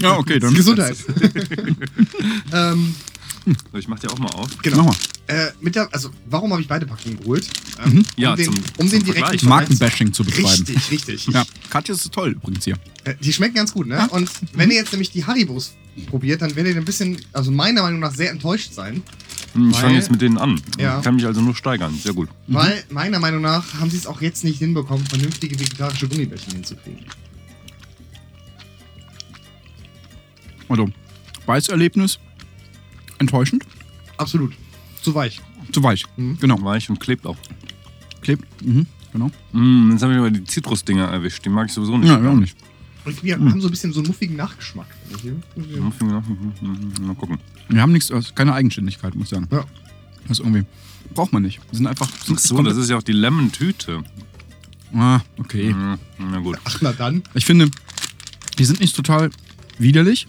[0.01, 0.55] Ja, okay, dann.
[0.55, 0.97] Gesundheit.
[2.53, 2.95] ähm,
[3.73, 4.57] Ich mach die auch mal auf.
[4.63, 4.77] genau.
[4.77, 4.95] Nochmal.
[5.29, 7.49] Äh, mit der, also, warum habe ich beide Packungen geholt?
[7.85, 10.47] Ähm, Ja, um den, zum- um den direkten Markenbashing zu betreiben.
[10.49, 11.27] Richtig, richtig.
[11.29, 12.77] Ja, Katja ist toll übrigens hier.
[13.05, 13.97] Äh, Die schmecken ganz gut, ne?
[13.97, 14.05] Ja.
[14.07, 15.75] Und wenn ihr jetzt nämlich die Haribos
[16.11, 19.03] probiert, dann werdet ihr ein bisschen, also meiner Meinung nach, sehr enttäuscht sein.
[19.55, 20.61] Hm, Ich fange jetzt mit denen an.
[20.79, 21.01] Ja.
[21.01, 21.99] Kann mich also nur steigern.
[22.01, 22.29] Sehr gut.
[22.47, 27.05] Weil meiner Meinung nach haben sie es auch jetzt nicht hinbekommen, vernünftige vegetarische Gummibärchen hinzukriegen.
[30.69, 30.89] Also,
[31.47, 32.19] Beißerlebnis.
[33.19, 33.65] Enttäuschend.
[34.19, 34.53] Absolut.
[35.07, 35.41] Zu weich.
[35.71, 36.05] Zu weich.
[36.17, 36.37] Mhm.
[36.41, 36.61] Genau.
[36.65, 37.37] Weich und klebt auch.
[38.23, 38.45] Klebt.
[38.67, 38.87] Mhm.
[39.13, 39.31] Genau.
[39.53, 41.45] Hm, jetzt habe ich aber die Zitrusdinger erwischt.
[41.45, 42.09] Die mag ich sowieso nicht.
[42.09, 42.57] Ja, ja, auch nicht.
[43.05, 43.51] Und wir Mhm.
[43.53, 44.89] haben so ein bisschen so einen muffigen Nachgeschmack.
[47.01, 47.39] Mal gucken.
[47.69, 49.47] Wir haben nichts, also keine Eigenständigkeit, muss ich sagen.
[49.53, 49.65] Ja.
[50.27, 50.65] Das ist irgendwie.
[51.15, 51.61] Braucht man nicht.
[51.71, 52.11] Wir sind einfach.
[52.33, 54.03] Ach so, das ist ja auch die Lemon-Tüte.
[54.93, 55.71] Ah, okay.
[55.73, 55.99] Hm,
[56.33, 56.59] Na gut.
[56.65, 57.23] Ach, na dann.
[57.35, 57.71] Ich finde,
[58.59, 59.31] die sind nicht total
[59.79, 60.27] widerlich,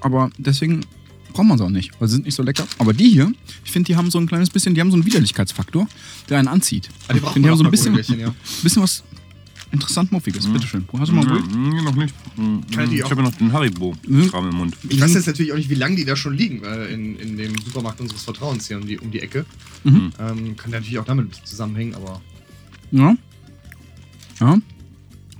[0.00, 0.86] aber deswegen
[1.32, 2.66] braucht man sie auch nicht, weil sie sind nicht so lecker.
[2.78, 3.32] Aber die hier,
[3.64, 5.86] ich finde, die haben so ein kleines bisschen, die haben so einen Widerlichkeitsfaktor,
[6.28, 6.88] der einen anzieht.
[7.08, 8.34] Ah, die ich braucht finde, die haben so ein bisschen, Gummibärchen, ja.
[8.62, 9.02] bisschen was
[9.70, 10.46] interessant Muffiges.
[10.46, 10.84] Bitteschön.
[10.98, 11.50] Hast du mal probiert?
[11.50, 12.14] Hm, noch nicht.
[12.36, 14.76] Hm, die ich auch- habe ja noch den Haribo-Kram im Mund.
[14.88, 17.36] Ich weiß jetzt natürlich auch nicht, wie lange die da schon liegen, äh, in, in
[17.38, 19.46] dem Supermarkt unseres Vertrauens hier um die, um die Ecke.
[19.84, 20.12] Mhm.
[20.18, 22.20] Ähm, kann ja natürlich auch damit ein bisschen zusammenhängen, aber
[22.90, 23.16] Ja.
[24.40, 24.58] Ja.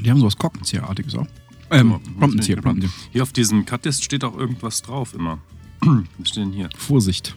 [0.00, 1.26] Die haben sowas Korkenzieherartiges auch.
[1.70, 2.92] Ähm, Promptenzieher, Promptenzieher.
[3.12, 5.38] Hier auf diesem Cut-Test steht auch irgendwas drauf immer.
[6.18, 6.68] Was steht denn hier?
[6.76, 7.34] Vorsicht.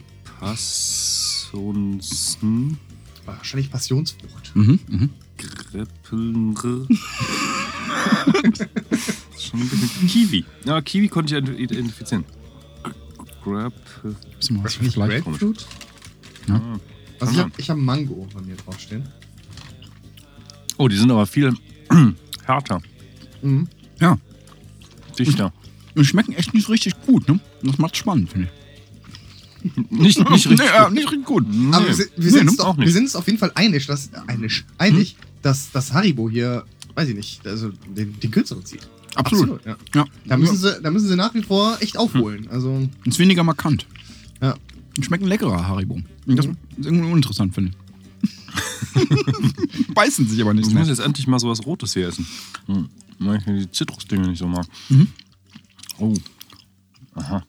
[1.60, 2.78] Passonsen,
[3.24, 4.54] wahrscheinlich Passionsfrucht.
[4.54, 5.10] Mhm, mhm.
[5.38, 6.86] Greppelnre.
[9.38, 10.44] Schon ein bisschen Kiwi.
[10.64, 12.24] Ja, Kiwi konnte ich ident- identifizieren.
[13.42, 13.72] Grab.
[14.50, 15.24] Nicht vielleicht.
[15.24, 15.66] Grapefruit?
[16.48, 16.60] Ah.
[17.20, 17.44] Also ich Ja.
[17.44, 19.08] habe ich hab Mango bei mir draufstehen.
[20.78, 21.54] Oh, die sind aber viel
[22.44, 22.82] härter,
[23.42, 23.68] Mhm.
[24.00, 24.18] Ja.
[25.18, 25.52] dichter.
[25.94, 27.40] Und schmecken echt nicht richtig gut, ne?
[27.62, 28.48] Das macht spannend, finde
[29.62, 29.72] ich.
[29.90, 30.58] Nicht, nicht richtig.
[30.58, 31.44] Nee, ja, nicht richtig gut.
[31.72, 31.86] Aber Nee.
[31.88, 32.50] wir, sind- wir, Nee, sind ne?
[32.50, 36.28] uns doch, wir sind uns auf jeden Fall einig, dass, einig, einig dass das Haribo
[36.30, 36.64] hier,
[36.94, 38.86] weiß ich nicht, also den, den kürzeren zieht.
[39.14, 39.64] Absolut.
[39.64, 39.76] ja.
[39.94, 40.04] Ja.
[40.26, 42.48] Da müssen, sie, da müssen sie nach wie vor echt aufholen.
[42.50, 43.86] Also, Ist weniger markant.
[44.42, 44.54] ja.
[44.96, 46.00] Und schmeckt ein leckerer Haribo.
[46.26, 49.86] Das ist irgendwie uninteressant, finde ich.
[49.94, 50.94] Beißen sich aber nicht Ich muss mehr.
[50.94, 52.26] jetzt endlich mal sowas Rotes hier essen.
[52.66, 52.88] Hm.
[53.18, 54.66] Weil ich die Zitrusdinge nicht so mag.
[54.88, 55.08] Mhm.
[55.98, 56.14] Oh.
[57.16, 57.44] Aha.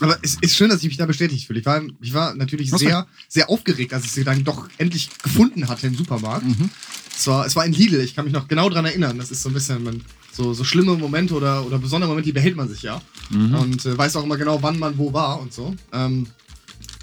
[0.00, 1.60] Aber es ist schön, dass ich mich da bestätigt fühle.
[1.60, 5.08] Ich war, ich war natürlich Was sehr, sehr aufgeregt, als ich sie dann doch endlich
[5.22, 6.44] gefunden hatte im Supermarkt.
[6.44, 6.68] Mhm.
[7.16, 9.16] Es, war, es war in Lidl, ich kann mich noch genau dran erinnern.
[9.16, 12.34] Das ist so ein bisschen, man, so, so schlimme Momente oder, oder besondere Momente, die
[12.34, 13.00] behält man sich ja.
[13.30, 13.54] Mhm.
[13.54, 15.74] Und äh, weiß auch immer genau, wann man wo war und so.
[15.92, 16.26] Ähm,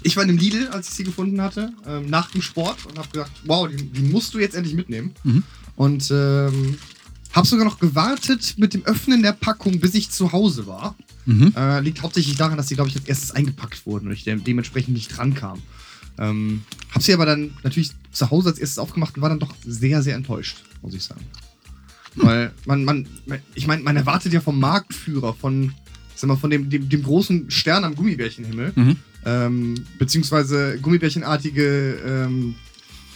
[0.04, 2.96] ich war in dem Lidl, als ich sie gefunden hatte, ähm, nach dem Sport und
[2.98, 5.14] habe gesagt, wow, die, die musst du jetzt endlich mitnehmen.
[5.24, 5.42] Mhm.
[5.74, 6.78] Und ähm,
[7.32, 10.94] habe sogar noch gewartet mit dem Öffnen der Packung, bis ich zu Hause war.
[11.26, 11.52] Mhm.
[11.56, 14.36] Äh, liegt hauptsächlich daran, dass die, glaube ich, als erstes eingepackt wurden und ich de
[14.36, 15.60] dementsprechend nicht dran kam.
[16.18, 19.54] Ähm, hab sie aber dann natürlich zu Hause als erstes aufgemacht und war dann doch
[19.66, 21.22] sehr, sehr enttäuscht, muss ich sagen.
[22.16, 23.08] Weil man, man,
[23.54, 25.74] ich meine, man erwartet ja vom Marktführer, von,
[26.14, 28.96] sag mal, von dem, dem, dem großen Stern am Gummibärchenhimmel, Mhm.
[29.24, 32.54] ähm, beziehungsweise Gummibärchenartige, ähm,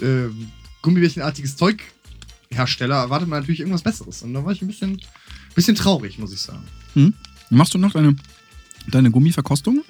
[0.02, 0.48] ähm,
[0.82, 4.22] Gummibärchenartiges Zeughersteller, erwartet man natürlich irgendwas Besseres.
[4.22, 5.00] Und da war ich ein bisschen,
[5.54, 6.64] bisschen traurig, muss ich sagen.
[6.96, 7.14] Mhm.
[7.50, 8.16] Machst du noch deine,
[8.88, 9.82] deine Gummiverkostung?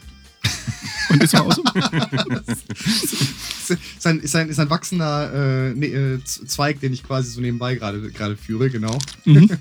[1.09, 1.59] Und ist mal aus?
[3.69, 7.41] ist ein, ist ein, ist ein wachsender äh, ne, äh, Zweig, den ich quasi so
[7.41, 8.99] nebenbei gerade führe, genau.
[9.25, 9.49] mhm.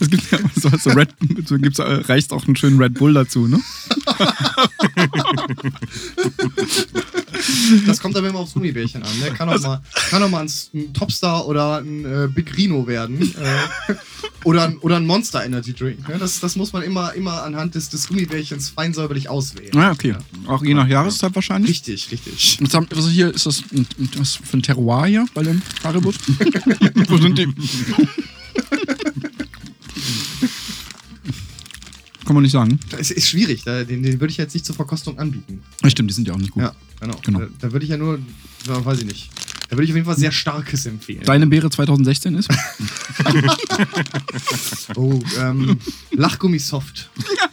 [0.00, 1.10] Es gibt ja so, so Red,
[1.46, 3.60] so gibt's, äh, reicht auch einen schönen Red Bull dazu, ne?
[7.86, 9.18] Das kommt aber immer aufs Gummibärchen an.
[9.18, 9.30] Ne?
[9.30, 13.20] Kann auch mal, kann auch mal ein, Topstar oder ein äh, Big Rino werden.
[13.22, 13.94] Äh,
[14.44, 16.08] oder, ein, oder ein Monster Energy Drink.
[16.08, 16.18] Ne?
[16.18, 19.72] Das, das muss man immer, immer anhand des, des Gummibärchens fein säuberlich auswählen.
[19.74, 20.14] Ja, okay.
[20.52, 21.70] Auch je nach Jahreszeit wahrscheinlich.
[21.70, 22.58] Richtig, richtig.
[22.60, 23.86] Was haben- Was hier ist das ein-
[24.16, 26.12] was für ein Terroir hier bei dem Haribo?
[27.08, 27.46] Wo sind die?
[32.24, 32.78] Kann man nicht sagen.
[32.90, 33.64] Das ist schwierig.
[33.64, 35.60] Da, den, den würde ich jetzt nicht zur Verkostung anbieten.
[35.82, 36.62] Ja, stimmt, die sind ja auch nicht gut.
[36.62, 37.16] Ja, genau.
[37.24, 37.38] Genau.
[37.40, 38.18] Da, da würde ich ja nur,
[38.66, 39.30] ja, weiß ich nicht.
[39.68, 41.22] Da würde ich auf jeden Fall sehr Starkes empfehlen.
[41.24, 42.48] Deine Beere 2016 ist?
[44.96, 45.78] Oh, ähm,
[46.12, 47.08] Lachgummi Soft.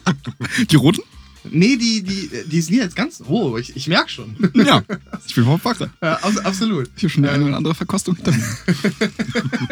[0.70, 1.00] Die roten?
[1.44, 3.22] Nee, die, die, die sind jetzt ganz.
[3.26, 4.36] Oh, ich, ich merke schon.
[4.54, 4.82] Ja.
[5.26, 5.90] Ich bin vom Wache.
[6.02, 6.90] Ja, abs absolut.
[6.96, 8.44] Ich habe schon die eine Ähm, oder andere Verkostung hinter mir.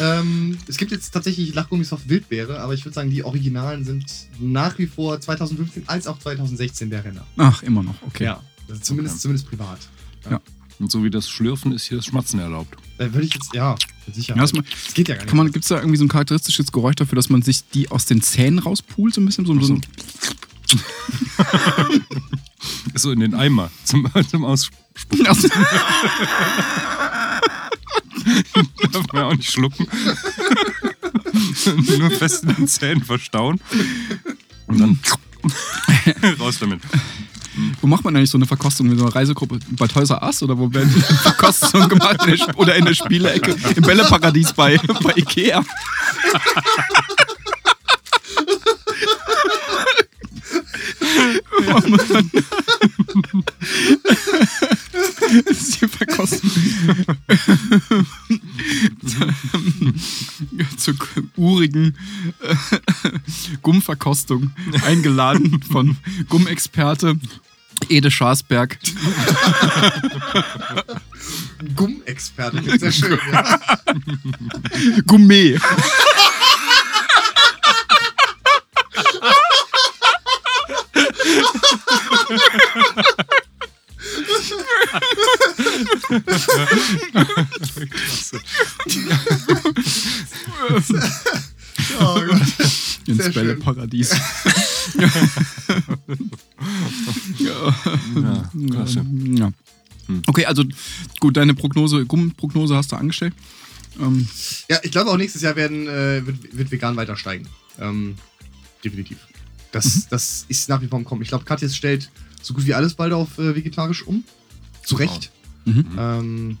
[0.00, 4.04] Ähm, es gibt jetzt tatsächlich Lachgummisoft Wildbeere, aber ich würde sagen, die Originalen sind
[4.38, 7.26] nach wie vor 2015 als auch 2016 der Renner.
[7.36, 7.94] Ach, immer noch.
[8.06, 8.24] Okay.
[8.24, 9.22] Ja, also zumindest, Okay.
[9.22, 9.78] zumindest privat.
[10.78, 12.74] Und so wie das Schlürfen ist hier das Schmatzen erlaubt.
[12.96, 13.74] Da würde ich jetzt, ja,
[14.10, 14.36] Sicherheit.
[14.36, 15.28] Ja, das mal- das geht ja gar nicht.
[15.28, 17.90] Kann man, gibt es da irgendwie so ein charakteristisches Geräusch dafür, dass man sich die
[17.90, 19.14] aus den Zähnen rauspult?
[19.14, 19.80] So ein bisschen so, so ein.
[22.94, 25.24] So in den Eimer zum, zum Ausspucken.
[25.24, 25.42] Darf
[29.12, 29.86] man ja auch nicht schlucken.
[31.98, 33.60] Nur fest in den Zähnen verstauen.
[34.66, 34.98] Und dann
[36.38, 36.80] raus damit.
[37.80, 39.58] wo macht man eigentlich so eine Verkostung mit so einer Reisegruppe?
[39.70, 42.24] Bei Toys R Us oder wo werden Verkostungen gemacht?
[42.26, 45.64] In oder in der Spielecke im Bälleparadies bei, bei Ikea.
[55.46, 56.50] Das ist die Verkostung.
[60.76, 60.94] Zur
[61.36, 61.96] urigen
[62.40, 62.54] äh,
[63.62, 64.50] Gummverkostung
[64.84, 65.96] eingeladen von
[66.28, 67.16] Gummexperte
[67.88, 68.78] Ede Schaasberg.
[71.76, 73.18] Gummexperte, sehr schön.
[73.32, 73.58] ja.
[75.06, 75.58] Gourmet.
[91.98, 92.40] Oh Gott.
[93.06, 93.34] Ins.
[93.34, 94.14] Bälleparadies.
[97.38, 99.04] Ja, klasse.
[99.34, 99.50] Ja.
[100.26, 100.64] Okay, also
[101.20, 103.32] gut, deine Prognose, Gummprognose hast du angestellt.
[104.00, 104.26] Ähm,
[104.68, 107.46] Ja, ich glaube auch nächstes Jahr werden, äh, wird, wird vegan weiter steigen.
[107.78, 108.16] Ähm,
[108.84, 109.18] definitiv.
[109.72, 111.22] Das, das ist nach wie vor im Kommen.
[111.22, 112.10] Ich glaube, Katjes stellt
[112.42, 114.24] so gut wie alles bald auf äh, vegetarisch um.
[114.82, 115.30] Zu Recht.
[115.64, 115.86] mhm.
[115.98, 116.58] Ähm,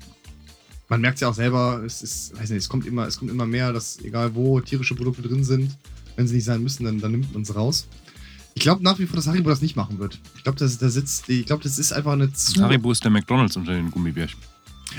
[0.88, 3.30] man merkt es ja auch selber, es ist, weiß nicht, es kommt immer, es kommt
[3.30, 5.76] immer mehr, dass egal wo tierische Produkte drin sind,
[6.16, 7.86] wenn sie nicht sein müssen, dann, dann nimmt man es raus.
[8.54, 10.18] Ich glaube nach wie vor, dass Haribo das nicht machen wird.
[10.36, 12.60] Ich glaube, das, da sitzt, ich glaube, das ist einfach eine zu.
[12.60, 14.40] Haribo ist der McDonalds unter den Gummibärchen.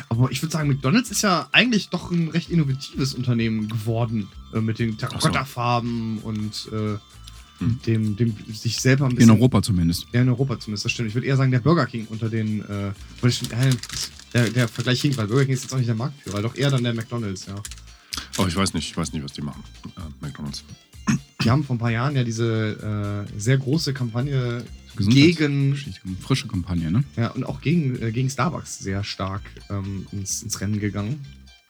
[0.08, 4.30] Aber ich würde sagen, McDonalds ist ja eigentlich doch ein recht innovatives Unternehmen geworden.
[4.54, 6.98] Äh, mit den Terrakotta-Farben und äh,
[7.62, 7.80] Hm.
[7.86, 9.32] dem, dem sich selber ein In bisschen.
[9.32, 10.08] Europa zumindest.
[10.12, 11.10] Ja, in Europa zumindest, das stimmt.
[11.10, 12.62] Ich würde eher sagen, der Burger King unter den.
[12.62, 12.92] Äh,
[14.34, 16.72] der, der Vergleich hinkt, weil Burger King ist jetzt auch nicht der Marktführer, doch eher
[16.72, 17.56] dann der McDonalds, ja.
[18.38, 19.64] Oh, ich weiß nicht, ich weiß nicht, was die machen.
[19.98, 20.64] Äh, McDonalds.
[21.44, 24.64] Die haben vor ein paar Jahren ja diese äh, sehr große Kampagne
[24.98, 25.76] gegen
[26.20, 27.04] Frische Kampagne, ne?
[27.18, 31.26] Ja, und auch gegen, äh, gegen Starbucks sehr stark ähm, ins, ins Rennen gegangen.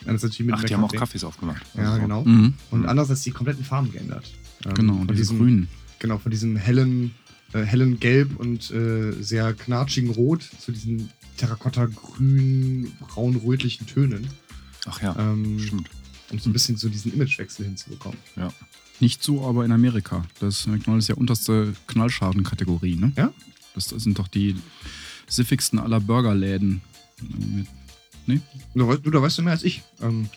[0.06, 0.22] Mit
[0.54, 0.92] Ach, die haben auch.
[0.92, 1.62] Kaffees aufgemacht.
[1.76, 2.24] Ja, Also, genau.
[2.26, 2.56] Mhm.
[2.72, 4.32] Und andererseits die kompletten Farben geändert.
[4.66, 5.68] Ähm, Genau, von diese grünen.
[6.02, 7.14] Genau, von diesem hellen,
[7.54, 14.28] äh, hellen Gelb und äh, sehr knatschigen Rot zu diesen Terrakotta-grün, braun-rötlichen Tönen.
[14.88, 15.90] Ach ja, Ähm, stimmt.
[16.32, 18.18] um so ein bisschen so diesen Imagewechsel hinzubekommen.
[19.00, 20.26] Nicht so, aber in Amerika.
[20.40, 23.12] Das McDonalds ist ja unterste Knallschaden-Kategorie, ne?
[23.16, 23.32] Ja?
[23.76, 24.56] Das sind doch die
[25.28, 26.82] siffigsten aller Burgerläden.
[28.26, 28.42] Mit,
[28.74, 29.84] Du, da weißt du mehr als ich.
[30.02, 30.30] Ähm,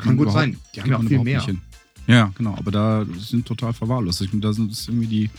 [0.00, 0.58] Kann gut sein.
[0.74, 1.36] Die haben ja auch viel mehr.
[1.38, 1.60] nicht hin.
[2.08, 4.26] Ja, genau, aber da sind total verwahrlost.
[4.32, 5.30] Da sind ist irgendwie die,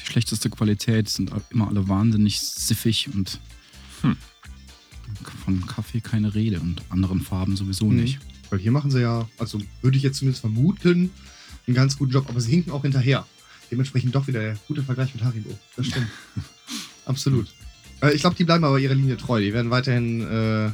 [0.00, 3.40] die schlechteste Qualität, sind immer alle wahnsinnig siffig und
[4.02, 4.16] Hm.
[5.44, 7.96] von Kaffee keine Rede und anderen Farben sowieso Mhm.
[7.96, 8.18] nicht.
[8.50, 11.10] Weil hier machen sie ja, also würde ich jetzt zumindest vermuten,
[11.66, 13.26] einen ganz guten Job, aber sie hinken auch hinterher.
[13.70, 15.56] Dementsprechend doch wieder der gute Vergleich mit Haribo.
[15.76, 16.08] Das stimmt.
[17.04, 17.46] Absolut.
[18.02, 19.40] Äh, ich glaube, die bleiben aber ihrer Linie treu.
[19.40, 20.66] Die werden weiterhin äh,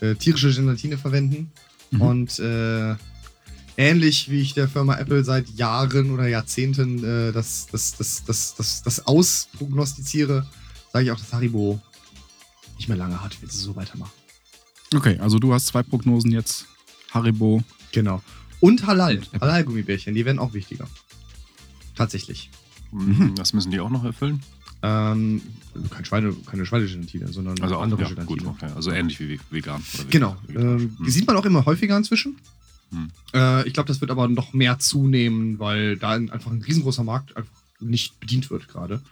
[0.00, 1.50] äh, tierische Gelatine verwenden.
[1.90, 2.00] Mhm.
[2.00, 2.94] Und äh,
[3.78, 8.54] ähnlich wie ich der Firma Apple seit Jahren oder Jahrzehnten äh, das, das, das, das,
[8.56, 10.46] das, das ausprognostiziere,
[10.92, 11.80] sage ich auch, dass Haribo
[12.76, 14.12] nicht mehr lange hat, wenn sie so weitermachen.
[14.94, 16.66] Okay, also du hast zwei Prognosen jetzt.
[17.12, 17.62] Haribo.
[17.92, 18.22] Genau.
[18.60, 19.20] Und Halal.
[19.40, 20.86] Halal-Gummibärchen, die werden auch wichtiger.
[21.94, 22.50] Tatsächlich.
[22.92, 23.34] Mhm.
[23.36, 24.42] Das müssen die auch noch erfüllen.
[24.82, 25.42] Ähm,
[25.90, 28.26] kein Schweine, keine Schweinegelatine, sondern Also auch andere ja, Gelatine.
[28.42, 28.70] gut, okay.
[28.74, 29.82] Also ähnlich wie vegan.
[29.94, 30.36] Oder Genau.
[30.48, 30.96] Ähm, Hm.
[31.04, 32.36] die sieht man auch immer häufiger inzwischen.
[32.90, 33.10] Hm.
[33.34, 37.04] Äh, ich glaube, das wird aber noch mehr zunehmen, weil da ein- einfach ein riesengroßer
[37.04, 39.02] Markt einfach nicht bedient wird gerade.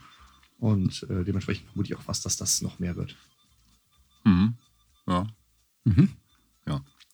[0.58, 3.14] Und äh, dementsprechend vermute ich auch fast, dass das noch mehr wird.
[4.24, 4.54] Mhm.
[5.06, 5.26] Ja.
[5.84, 6.08] Mhm.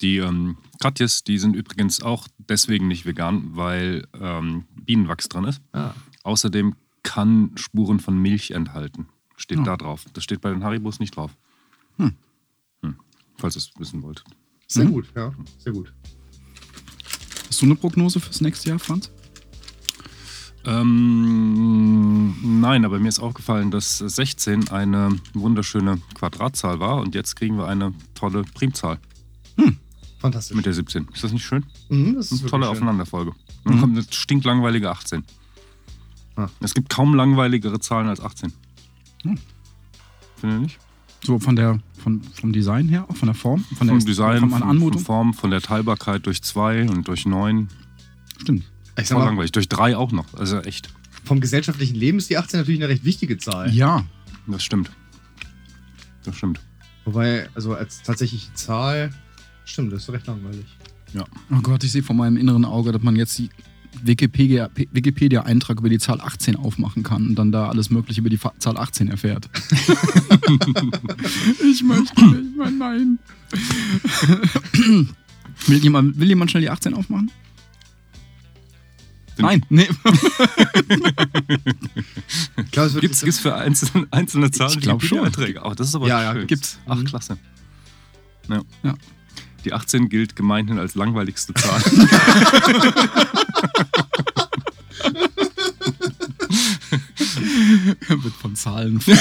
[0.00, 5.62] Die ähm, Katjes, die sind übrigens auch deswegen nicht vegan, weil ähm, Bienenwachs drin ist.
[5.72, 5.94] Ah.
[6.24, 9.06] Außerdem kann Spuren von Milch enthalten.
[9.36, 9.62] Steht Oh.
[9.62, 10.04] da drauf.
[10.12, 11.36] Das steht bei den Haribos nicht drauf.
[11.98, 12.14] Hm.
[12.82, 12.96] Hm.
[13.38, 14.24] Falls ihr es wissen wollt.
[14.66, 14.90] Sehr Mhm.
[14.92, 15.32] gut, ja.
[15.58, 15.92] Sehr gut.
[17.52, 19.10] Hast du eine Prognose fürs nächste Jahr, Franz?
[20.64, 27.58] Ähm, nein, aber mir ist aufgefallen, dass 16 eine wunderschöne Quadratzahl war und jetzt kriegen
[27.58, 28.98] wir eine tolle Primzahl
[30.18, 30.56] Fantastisch.
[30.56, 31.08] mit der 17.
[31.12, 31.66] Ist das nicht schön?
[31.90, 32.72] Mhm, das ist Eine tolle schön.
[32.72, 33.32] Aufeinanderfolge.
[33.64, 33.80] Dann Mhm.
[33.82, 35.22] kommt eine stinklangweilige 18.
[36.36, 36.48] Ah.
[36.60, 38.50] Es gibt kaum langweiligere Zahlen als 18.
[39.24, 39.38] Hm.
[40.38, 40.78] Findet ihr nicht?
[41.24, 43.64] So von der, von, vom Design her, auch von der Form?
[43.76, 45.02] Von der Vom Design, von von, der von Anmutung?
[45.02, 47.68] Form, von der Teilbarkeit durch 2 und durch 9.
[48.40, 48.64] Stimmt.
[48.98, 49.52] Ich sag Voll mal, langweilig.
[49.52, 50.34] Durch 3 auch noch.
[50.34, 50.88] Also echt.
[51.24, 53.72] vom gesellschaftlichen Leben ist die 18 natürlich eine recht wichtige Zahl.
[53.72, 54.04] Ja.
[54.48, 54.90] Das stimmt.
[56.24, 56.60] Das stimmt.
[57.04, 59.10] Wobei, also als tatsächliche Zahl,
[59.64, 60.66] stimmt, das ist recht langweilig.
[61.50, 63.50] Oh Gott, ich sehe vor meinem inneren Auge, dass man jetzt die
[64.04, 68.36] Wikipedia- Wikipedia-Eintrag über die Zahl 18 aufmachen kann und dann da alles Mögliche über die
[68.38, 69.48] Fa Zahl 18 erfährt.
[71.70, 73.18] ich möchte nicht mehr, nein.
[75.66, 77.30] will, jemand, will jemand schnell die 18 aufmachen?
[79.38, 79.88] Nein, nee.
[82.56, 85.18] Ich glaube, es wird Gibt es für einzelne, einzelne Zahlen glaub schon.
[85.24, 85.60] Wikipedia-Einträge?
[85.64, 86.46] Oh, das ist aber Ja, ja, schön.
[86.46, 86.78] gibt's.
[86.86, 87.04] Ach, Mhm.
[87.04, 87.38] klasse.
[88.48, 88.62] Ja.
[88.82, 88.94] Ja.
[89.64, 91.80] Die 18 gilt gemeinhin als langweiligste Zahl.
[98.08, 99.18] Wird von Zahlen fragen.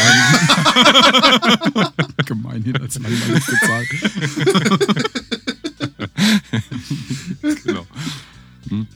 [2.26, 3.86] Gemeinhin als langweiligste Zahl.
[7.64, 7.88] genau.
[8.70, 8.88] Hm.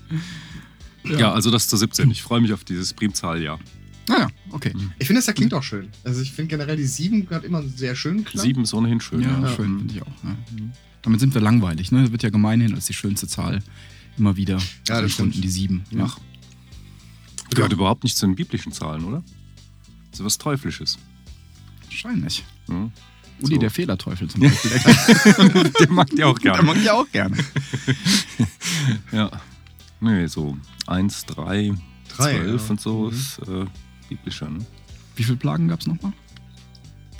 [1.17, 1.33] Ja.
[1.33, 2.09] also das zur 17.
[2.11, 3.59] Ich freue mich auf dieses Primzahljahr.
[4.07, 4.71] Naja, okay.
[4.99, 5.89] Ich finde, das ja klingt auch schön.
[6.03, 8.43] Also ich finde generell die 7 hat immer einen sehr schönen Klang.
[8.43, 9.21] 7 ist ohnehin schön.
[9.21, 9.77] Ja, Ja, schön, Hm.
[9.79, 10.23] finde ich auch.
[10.23, 10.35] Ja.
[11.01, 11.91] Damit sind wir langweilig.
[11.91, 12.11] Ne?
[12.11, 13.61] Wird ja gemeinhin als die schönste Zahl
[14.17, 15.35] immer wieder Ja, das stimmt.
[15.35, 15.83] die sieben.
[15.91, 16.05] Ja.
[16.07, 16.17] Ach.
[17.51, 19.23] Gehört überhaupt nicht zu den biblischen Zahlen, oder?
[20.11, 20.97] So was Teuflisches.
[21.85, 22.43] Wahrscheinlich.
[22.67, 22.91] Hm.
[23.41, 23.59] Uli, So.
[23.59, 24.71] der Fehlerteufel zum Beispiel.
[25.79, 26.65] Den mag die auch Der gerne.
[26.67, 27.37] mag ich auch gerne.
[29.11, 29.31] Ja.
[29.99, 30.57] Nee, so
[30.87, 31.73] 1, 3,
[32.15, 32.69] Drei, 12 ja.
[32.69, 33.09] und so Mhm.
[33.15, 33.65] ist äh,
[34.09, 34.49] biblischer.
[34.49, 34.65] Ne?
[35.15, 36.13] Wie viele Plagen gab es nochmal?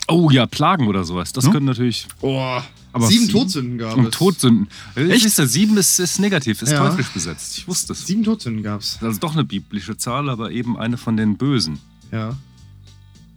[0.08, 1.34] Oh ja, Plagen oder sowas.
[1.34, 1.54] Das Hm?
[1.54, 2.08] können natürlich.
[2.22, 2.60] Oh,
[2.96, 4.12] Aber Sieben sieben- Todsünden gab Und es.
[4.12, 4.68] Todsünden.
[4.96, 5.26] Echt?
[5.26, 5.38] Echt?
[5.38, 6.78] Der sieben ist, ist negativ, ist Ja.
[6.88, 7.58] teuflisch besetzt.
[7.58, 8.08] Ich wusste es.
[8.08, 8.98] Sieben Todsünden gab's.
[9.02, 11.78] Also doch eine biblische Zahl, aber eben eine von den Bösen.
[12.14, 12.38] Ja.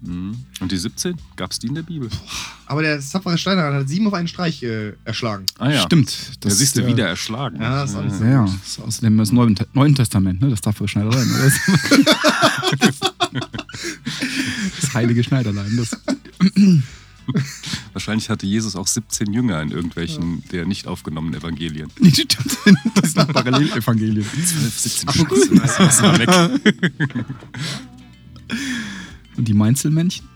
[0.01, 0.37] Mhm.
[0.61, 1.17] Und die 17?
[1.35, 2.09] Gab es die in der Bibel?
[2.67, 5.45] Aber der tapfere Schneider hat sieben auf einen Streich äh, erschlagen.
[5.59, 5.83] Ah ja.
[5.83, 6.17] Stimmt.
[6.39, 7.61] Da siehst du äh, wieder erschlagen.
[7.61, 8.21] Ja, das ist alles.
[8.21, 8.45] Ja, ja.
[8.45, 10.51] Das ist außerdem das Neue, Neuen Testament, ne?
[10.51, 11.29] Das tapfere Schneiderlein.
[11.43, 11.55] Das,
[14.81, 15.77] das heilige Schneiderlein.
[15.77, 15.97] Das,
[17.93, 21.91] Wahrscheinlich hatte Jesus auch 17 Jünger in irgendwelchen der nicht aufgenommenen Evangelien.
[22.95, 24.25] das sind Parallelevangelien.
[24.25, 26.29] 12, 17 Scheiße, das weg.
[29.37, 30.27] Und die Mainzelmännchen?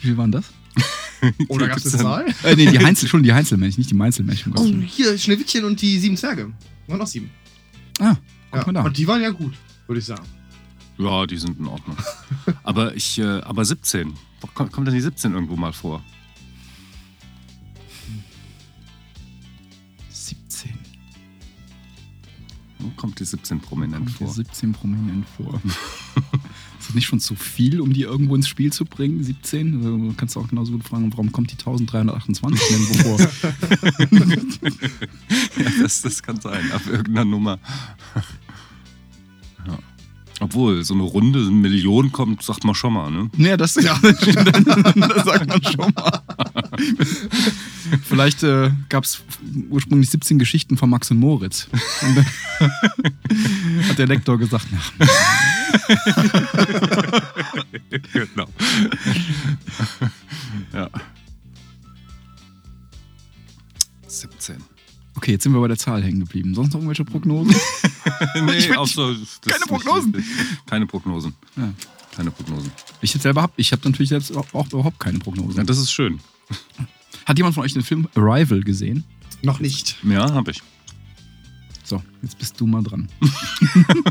[0.00, 0.44] Wie viel waren das?
[1.48, 2.26] Oder eine dann- Zahl?
[2.44, 4.52] Äh, nee, die Heinzel, schon die Heinzelmännchen, nicht die Mainzelmännchen.
[4.56, 6.52] Oh, hier, Schneewittchen und die sieben Zwerge.
[6.86, 7.30] Waren noch sieben.
[7.98, 8.18] Ah, Ja.
[8.52, 8.82] guck mal da.
[8.82, 9.54] Und die waren ja gut,
[9.86, 10.24] würde ich sagen.
[11.00, 11.96] Ja, die sind in Ordnung.
[12.62, 14.12] Aber ich, äh, aber 17.
[14.40, 16.02] Wo Kommt, kommt denn die 17 irgendwo mal vor?
[20.10, 20.72] 17.
[22.78, 24.28] Wo kommt die 17 prominent Kommt vor?
[24.28, 25.60] 17 prominent vor.
[26.78, 29.22] ist das nicht schon zu viel, um die irgendwo ins Spiel zu bringen?
[29.24, 29.76] 17?
[29.78, 33.18] Also, du kannst auch genauso gut fragen, warum kommt die 1328 nirgendwo vor?
[35.56, 37.58] Ja, das, das kann sein, auf irgendeiner Nummer.
[40.40, 43.30] Obwohl, so eine Runde, eine Million kommt, sagt man schon mal, ne?
[43.36, 46.22] Ja, das, ja, das das sagt man schon mal.
[48.04, 49.22] Vielleicht äh, gab es
[49.68, 51.68] ursprünglich 17 Geschichten von Max und Moritz.
[52.02, 52.26] Und dann
[53.88, 54.92] hat der Lektor gesagt, ach,
[58.12, 58.46] genau.
[60.72, 60.88] ja.
[64.06, 64.56] 17.
[65.20, 66.54] okay, jetzt sind wir bei der Zahl hängen geblieben.
[66.54, 67.54] Sonst noch irgendwelche Prognosen?
[68.46, 70.12] nee, auch so, das keine Prognosen.
[70.12, 70.26] Nicht,
[70.64, 71.34] keine Prognosen.
[71.58, 71.74] Ja.
[72.16, 72.72] Keine Prognosen.
[73.02, 75.58] Ich jetzt selber hab, ich habe natürlich selbst auch, auch überhaupt keine Prognose.
[75.58, 76.20] Ja, das ist schön.
[77.26, 79.04] Hat jemand von euch den Film Arrival gesehen?
[79.42, 79.98] Noch nicht.
[80.04, 80.62] Ja, habe ich.
[81.84, 83.10] So, jetzt bist du mal dran.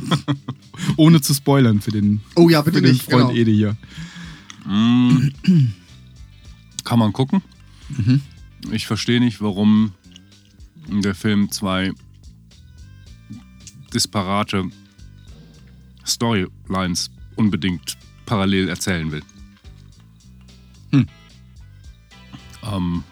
[0.95, 3.03] Ohne zu spoilern für den, Oh ja, für bitte den nicht.
[3.03, 3.33] Freund Genau.
[3.33, 3.77] Ede hier.
[4.65, 5.29] Mm.
[6.83, 7.41] Kann man gucken.
[7.89, 8.21] Mhm.
[8.71, 9.93] Ich verstehe nicht, warum
[11.01, 11.91] der Film zwei
[13.93, 14.69] disparate
[16.05, 19.23] Storylines unbedingt parallel erzählen will.
[20.91, 21.07] Hm.
[22.63, 23.03] Ähm,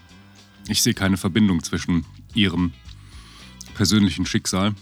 [0.68, 2.74] ich sehe keine Verbindung zwischen ihrem
[3.74, 4.74] persönlichen Schicksal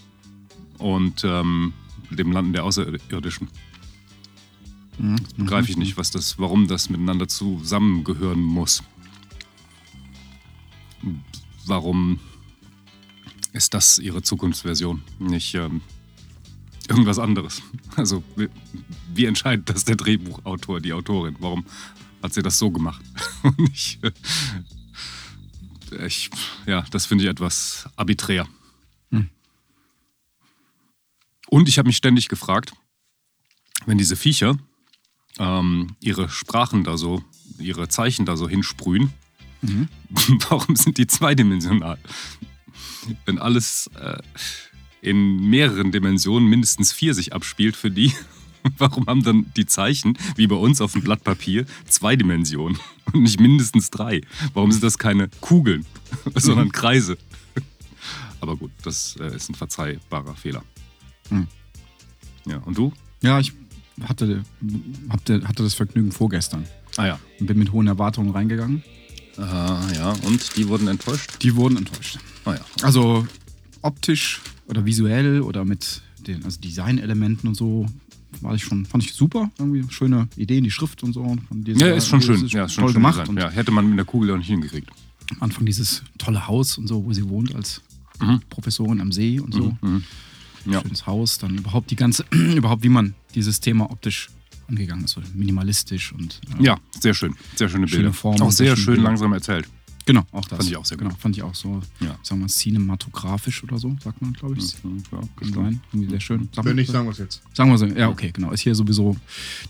[0.78, 1.72] und ähm,
[2.10, 3.48] dem Landen der Außerirdischen.
[4.98, 5.16] Mhm.
[5.36, 8.82] Begreife ich nicht, was das, warum das miteinander zusammengehören muss.
[11.66, 12.18] Warum
[13.56, 15.80] ist das ihre Zukunftsversion, nicht ähm,
[16.88, 17.62] irgendwas anderes?
[17.96, 18.48] Also, wie,
[19.14, 21.36] wie entscheidet das der Drehbuchautor, die Autorin?
[21.40, 21.64] Warum
[22.22, 23.02] hat sie das so gemacht?
[23.42, 24.12] Und nicht, äh,
[26.06, 26.30] ich,
[26.66, 28.46] ja, das finde ich etwas arbiträr.
[29.10, 29.30] Hm.
[31.48, 32.72] Und ich habe mich ständig gefragt,
[33.86, 34.58] wenn diese Viecher
[35.38, 37.24] ähm, ihre Sprachen da so,
[37.58, 39.12] ihre Zeichen da so hinsprühen,
[39.62, 39.88] Mhm.
[40.48, 41.98] warum sind die zweidimensional?
[43.24, 44.18] Wenn alles äh,
[45.00, 48.12] in mehreren Dimensionen mindestens vier sich abspielt für die,
[48.78, 52.78] warum haben dann die Zeichen, wie bei uns auf dem Blatt Papier, zwei Dimensionen
[53.12, 54.22] und nicht mindestens drei?
[54.54, 55.86] Warum sind das keine Kugeln,
[56.34, 57.18] sondern Kreise?
[58.40, 60.62] Aber gut, das äh, ist ein verzeihbarer Fehler.
[61.30, 61.48] Mhm.
[62.46, 62.92] Ja, und du?
[63.22, 63.52] Ja, ich
[64.02, 64.42] hatte,
[65.08, 66.66] hatte, hatte das Vergnügen vorgestern
[66.96, 67.20] Ah ja.
[67.40, 68.82] und bin mit hohen Erwartungen reingegangen.
[69.36, 71.42] Ah, ja, und die wurden enttäuscht?
[71.42, 72.18] Die wurden enttäuscht.
[72.46, 72.60] Ah ja.
[72.82, 73.26] Also
[73.82, 77.86] optisch oder visuell oder mit den also Designelementen und so
[78.40, 79.50] war ich schon, fand ich super.
[79.58, 81.36] Irgendwie schöne Ideen, die Schrift und so.
[81.64, 82.44] Ja, ist schon schön.
[82.44, 83.28] Ist Ja, ist schon toll schön gemacht.
[83.36, 84.88] Ja, hätte man mit der Kugel auch nicht hingekriegt.
[85.36, 87.82] am Anfang dieses tolle Haus und so, wo sie wohnt als
[88.20, 88.40] Mhm.
[88.48, 89.76] Professorin am See und so.
[89.82, 90.02] Mhm.
[90.64, 90.80] Ja.
[90.80, 91.36] Schönes Haus.
[91.38, 94.28] Dann überhaupt die ganze, überhaupt wie man dieses Thema optisch
[94.68, 95.10] angegangen ist.
[95.12, 97.34] So minimalistisch und äh, Ja, sehr schön.
[97.56, 98.12] Sehr schöne Schöne Bilder.
[98.14, 99.08] Formen auch und sehr schöne schön Bilder.
[99.10, 99.68] langsam erzählt.
[100.06, 100.58] Genau, auch das.
[100.58, 101.18] Fand ich auch sehr genau, gut.
[101.20, 102.16] Fand ich auch so, Ja.
[102.22, 104.72] sagen wir, cinematografisch oder so, sagt man, glaube ich.
[104.84, 105.80] Mhm, ja, Kann sein.
[105.92, 106.48] Irgendwie sehr schön.
[106.54, 107.42] Sag Wenn mal- nicht, sagen wir es jetzt.
[107.52, 108.52] Sagen wir so, ja, okay, genau.
[108.52, 109.16] Ist hier sowieso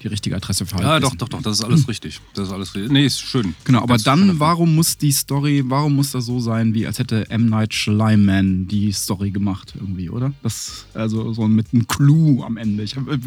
[0.03, 2.21] die richtige Adresse für Ja, doch, doch, doch, das ist alles richtig.
[2.35, 2.93] Das ist alles richtig.
[2.93, 3.55] Nee, ist schön.
[3.65, 6.99] Genau, aber Ganz dann, warum muss die Story, warum muss das so sein, wie als
[6.99, 7.49] hätte M.
[7.49, 10.33] Night Shyamalan die Story gemacht irgendwie, oder?
[10.43, 12.83] Das, also so mit einem Clou am Ende.
[12.83, 13.19] Ich habe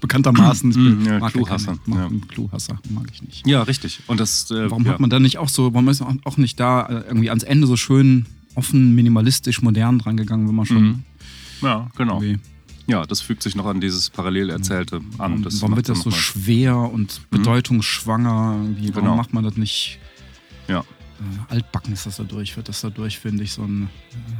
[0.00, 1.48] bekanntermaßen, ich Mm, ja, mag mag
[1.86, 2.06] ja.
[2.06, 3.46] einen Cluehasser, mag ich nicht.
[3.46, 4.00] Ja, richtig.
[4.08, 4.50] Und das.
[4.50, 4.92] Äh, Warum ja.
[4.92, 7.42] hat man dann nicht auch so, warum ist man auch nicht da äh, irgendwie ans
[7.44, 11.02] Ende so schön offen, minimalistisch, modern drangegangen, wenn man schon Mhm.
[11.62, 12.22] Ja, genau.
[12.88, 15.04] Ja, das fügt sich noch an dieses parallel Erzählte an.
[15.18, 18.58] warum, Das warum wird das so mal- schwer und bedeutungsschwanger?
[18.62, 19.16] Irgendwie, warum Genau.
[19.16, 19.98] macht man das nicht
[20.68, 20.80] Ja.
[20.80, 20.84] äh,
[21.52, 23.88] altbacken ist das dadurch, wird das dadurch, finde ich, so ein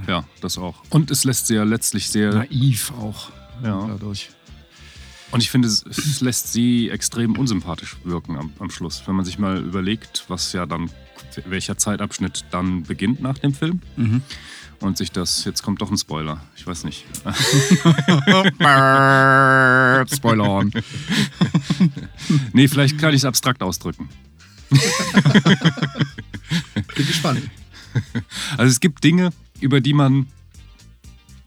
[0.07, 0.83] Ja, das auch.
[0.91, 2.35] Und es lässt sie ja letztlich sehr.
[2.35, 3.31] naiv auch
[3.65, 3.87] Ja.
[3.89, 4.29] dadurch.
[5.33, 9.03] Und ich finde, es- es lässt sie extrem unsympathisch wirken am, am Schluss.
[9.07, 10.89] Wenn man sich mal überlegt, was ja dann,
[11.47, 13.81] welcher Zeitabschnitt dann beginnt nach dem Film.
[13.97, 14.23] Mhm.
[14.81, 17.07] Und sich das, jetzt kommt doch ein Spoiler, ich weiß nicht.
[20.15, 20.71] Spoiler on.
[22.53, 24.11] nee, vielleicht kann ich es abstrakt ausdrücken.
[26.95, 27.49] Bin gespannt.
[28.59, 29.31] Also es gibt Dinge,
[29.61, 30.27] über die man,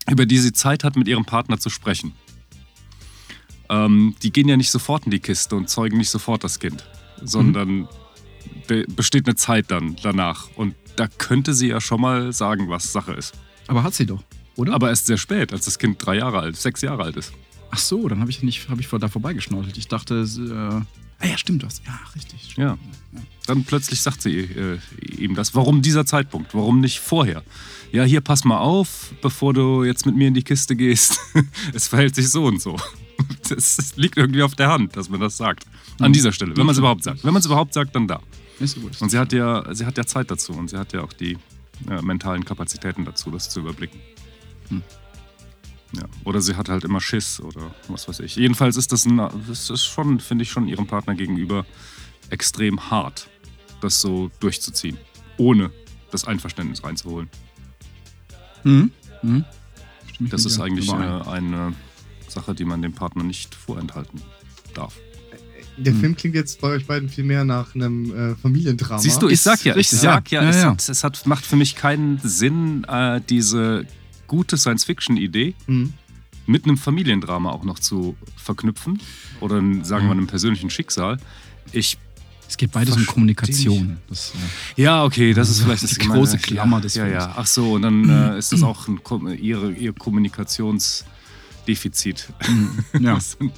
[0.09, 2.13] über die sie Zeit hat, mit ihrem Partner zu sprechen.
[3.69, 6.85] Ähm, die gehen ja nicht sofort in die Kiste und zeugen nicht sofort das Kind,
[7.21, 7.87] sondern
[8.69, 10.47] be besteht eine Zeit dann danach.
[10.55, 13.33] Und da könnte sie ja schon mal sagen, was Sache ist.
[13.67, 14.23] Aber hat sie doch,
[14.55, 14.73] oder?
[14.73, 17.33] Aber erst sehr spät, als das Kind drei Jahre alt, sechs Jahre alt ist.
[17.71, 19.77] Ach so, dann habe ich nicht, habe ich da vorbeigeschnorchelt.
[19.77, 21.81] Ich dachte, äh, ah ja, stimmt was.
[21.85, 22.51] Ja, richtig.
[22.51, 22.57] Stimmt.
[22.57, 22.77] Ja.
[23.45, 24.79] Dann plötzlich sagt sie äh,
[25.17, 25.55] ihm das.
[25.55, 26.53] Warum dieser Zeitpunkt?
[26.53, 27.43] Warum nicht vorher?
[27.91, 31.19] Ja, hier pass mal auf, bevor du jetzt mit mir in die Kiste gehst.
[31.73, 32.77] es verhält sich so und so.
[33.49, 35.65] Das, das liegt irgendwie auf der Hand, dass man das sagt.
[35.99, 37.23] An dieser Stelle, wenn man es überhaupt sagt.
[37.23, 38.21] Wenn man es überhaupt sagt, dann da.
[38.59, 39.01] Ist so gut.
[39.01, 41.37] Und sie hat ja, sie hat ja Zeit dazu und sie hat ja auch die
[41.89, 43.99] äh, mentalen Kapazitäten dazu, das zu überblicken.
[44.69, 44.83] Hm.
[45.93, 46.03] Ja.
[46.23, 48.35] Oder sie hat halt immer Schiss oder was weiß ich.
[48.35, 51.65] Jedenfalls ist das, ein, das ist schon, finde ich, schon ihrem Partner gegenüber
[52.29, 53.27] extrem hart,
[53.81, 54.97] das so durchzuziehen,
[55.37, 55.71] ohne
[56.11, 57.29] das Einverständnis reinzuholen.
[58.63, 58.91] Mhm.
[59.23, 59.45] Mhm.
[60.19, 61.73] Das ist eigentlich äh, eine
[62.27, 64.21] Sache, die man dem Partner nicht vorenthalten
[64.73, 64.99] darf.
[65.79, 65.99] Der Hm.
[65.99, 68.99] Film klingt jetzt bei euch beiden viel mehr nach einem äh, Familiendrama.
[69.01, 70.49] Siehst du, ich sag ja, ich sag ja, ja.
[70.49, 70.71] es, Ja, ja.
[70.71, 73.85] Hat, es hat, macht für mich keinen Sinn, äh, diese
[74.27, 75.93] gute Science-Fiction-Idee Mhm.
[76.45, 78.99] mit einem Familiendrama auch noch zu verknüpfen
[79.39, 81.17] oder sagen wir einem persönlichen Schicksal.
[81.71, 81.97] Ich
[82.47, 83.97] Es geht beides um Kommunikation.
[84.09, 84.33] Das,
[84.75, 87.23] äh, ja, okay, das ist vielleicht das Die große Klammer ja, des Ja, Films.
[87.23, 87.33] ja.
[87.37, 88.99] Ach so, und dann äh, ist das auch ein,
[89.39, 89.93] ihre, ihr
[91.65, 92.29] Kommunikationsdefizit.
[92.99, 93.13] ja.
[93.19, 93.51] Das sind-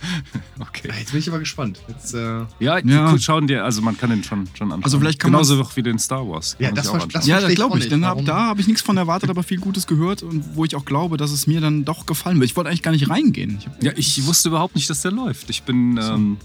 [0.59, 0.89] okay.
[0.99, 1.79] Jetzt bin ich aber gespannt.
[1.87, 3.13] Jetzt, äh, Ja, Ja.
[3.13, 4.83] die schauen dir, also man kann den schon, schon anschauen.
[4.83, 6.55] Also vielleicht kann Genauso auch wie den Star Wars.
[6.59, 7.09] Ja, das anschauen.
[7.11, 7.83] das Ja, das ich glaube ich.
[7.85, 7.91] nicht.
[7.91, 8.25] Denn hab, Warum?
[8.25, 11.17] da habe ich nichts von erwartet, aber viel Gutes gehört und wo ich auch glaube,
[11.17, 12.49] dass es mir dann doch gefallen wird.
[12.49, 13.57] Ich wollte eigentlich gar nicht reingehen.
[13.59, 15.49] Ich hab, Ja, ich wusste überhaupt nicht, dass der läuft.
[15.49, 16.37] Ich bin, ähm,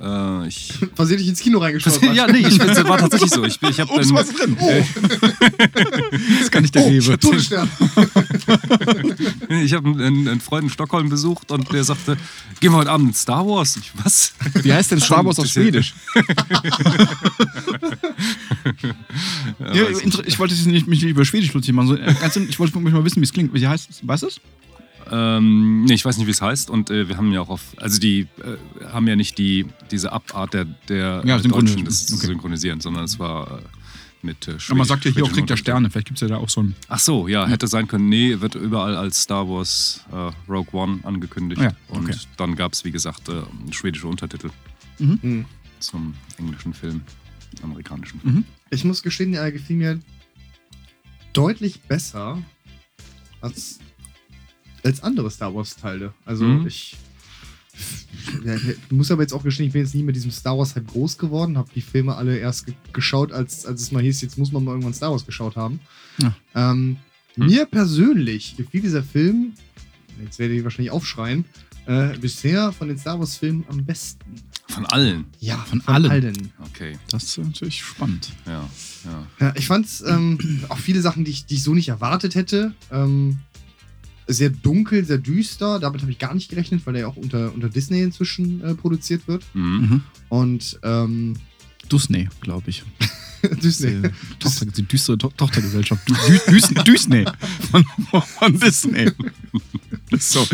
[0.00, 0.74] äh, ich...
[0.94, 2.02] versehentlich ins Kino reingeschaut.
[2.14, 3.44] ja, nee, ich, das war tatsächlich so.
[3.44, 4.16] Ich, ich habe Ups, dann...
[4.16, 4.56] was drin?
[4.60, 4.70] Oh,
[6.40, 7.18] das gar nicht der oh Rewe.
[9.62, 12.16] Ich habe einen, einen Freund in Stockholm besucht und der sagte,
[12.60, 13.76] gehen wir heute Abend in Star Wars?
[13.76, 14.34] Ich, was?
[14.62, 15.94] Wie heißt denn Star Wars auf Schwedisch?
[19.58, 21.88] Ja, ich ich wollte mich nicht über Schwedisch lustig machen.
[21.88, 22.14] So, äh,
[22.48, 23.54] ich wollte mich mal wissen, wie es klingt.
[23.54, 24.06] Wie heißt es?
[24.06, 24.40] Weißt du es?
[25.10, 26.70] Ähm, nee, ich weiß nicht, wie es heißt.
[26.70, 30.12] Und äh, wir haben ja auch auf, also die äh, haben ja nicht die, diese
[30.12, 32.26] Abart der, der Ja, äh, Deutschen, das zu okay.
[32.26, 33.62] synchronisieren, sondern es war äh,
[34.22, 35.56] mit äh, Aber man sagt ja hier auch Krieg der.
[35.56, 35.90] Sterne.
[35.90, 36.74] Vielleicht gibt es ja da auch so ein.
[36.88, 38.08] Ach so, ja, hätte sein können.
[38.08, 41.60] Nee, wird überall als Star Wars äh, Rogue One angekündigt.
[41.62, 41.98] Ja, okay.
[42.12, 43.42] Und dann gab es, wie gesagt, äh,
[43.72, 44.50] schwedische Untertitel
[44.98, 45.46] Mhm.
[45.78, 47.00] zum englischen Film,
[47.62, 48.20] amerikanischen.
[48.22, 48.44] Mhm.
[48.68, 49.98] Ich muss gestehen, er gefiel mir
[51.32, 52.38] deutlich besser
[53.40, 53.78] als,
[54.84, 56.12] als andere Star Wars-Teile.
[56.24, 56.66] Also Mhm.
[56.66, 56.96] ich
[58.44, 58.56] ja,
[58.90, 61.56] muss aber jetzt auch gestehen, ich bin jetzt nie mit diesem Star Wars-Hype groß geworden,
[61.56, 64.64] habe die Filme alle erst ge geschaut, als, als es mal hieß, jetzt muss man
[64.64, 65.80] mal irgendwann Star Wars geschaut haben.
[66.18, 66.34] Ja.
[66.54, 66.96] Ähm,
[67.36, 67.46] Hm.
[67.46, 69.52] Mir persönlich gefiel dieser Film,
[70.20, 71.44] jetzt werde ich wahrscheinlich aufschreien,
[71.86, 74.24] äh, bisher von den Star Wars-Filmen am besten.
[74.68, 75.26] Von allen.
[75.38, 76.10] Ja, Von allen.
[76.10, 76.52] allen.
[76.60, 78.30] Okay, Das ist natürlich spannend.
[78.46, 78.68] ja,
[79.04, 79.26] ja.
[79.38, 82.74] Ja, ich fand ähm, auch viele Sachen, die ich, die ich so nicht erwartet hätte.
[82.90, 83.38] Ähm,
[84.32, 85.78] sehr dunkel, sehr düster.
[85.80, 88.74] Damit habe ich gar nicht gerechnet, weil der ja auch unter, unter Disney inzwischen äh,
[88.74, 89.44] produziert wird.
[89.54, 89.62] Mhm.
[89.80, 90.00] Mhm.
[90.28, 91.36] Und ähm,
[91.90, 92.82] Disney, glaube ich.
[93.62, 94.02] Disney.
[94.02, 96.06] Die, Tochter, die düstere to Tochtergesellschaft.
[96.08, 97.24] Dü Dü Disney.
[97.70, 97.84] Von,
[98.22, 99.10] von Disney.
[100.18, 100.46] So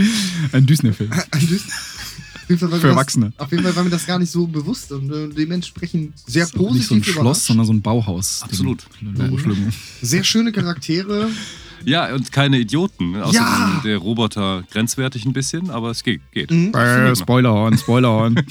[0.52, 1.10] ein Disney-Film.
[1.12, 1.72] Ein Disney.
[2.46, 3.32] Auf jeden Fall war mir Für das- Erwachsene.
[3.38, 6.76] Auf jeden Fall war mir das gar nicht so bewusst und äh, dementsprechend sehr positiv
[6.76, 8.42] Nicht so ein Schloss, sondern so ein Bauhaus.
[8.42, 8.86] Absolut.
[10.00, 11.28] Sehr schöne Charaktere.
[11.86, 13.14] Ja, und keine Idioten.
[13.16, 13.80] Außerdem Ja!
[13.84, 16.20] der Roboter grenzwertig ein bisschen, aber es geht.
[16.32, 16.50] geht.
[16.50, 17.14] Mhm, Äh.
[17.14, 18.34] Spoiler-Horn, Spoiler-Horn.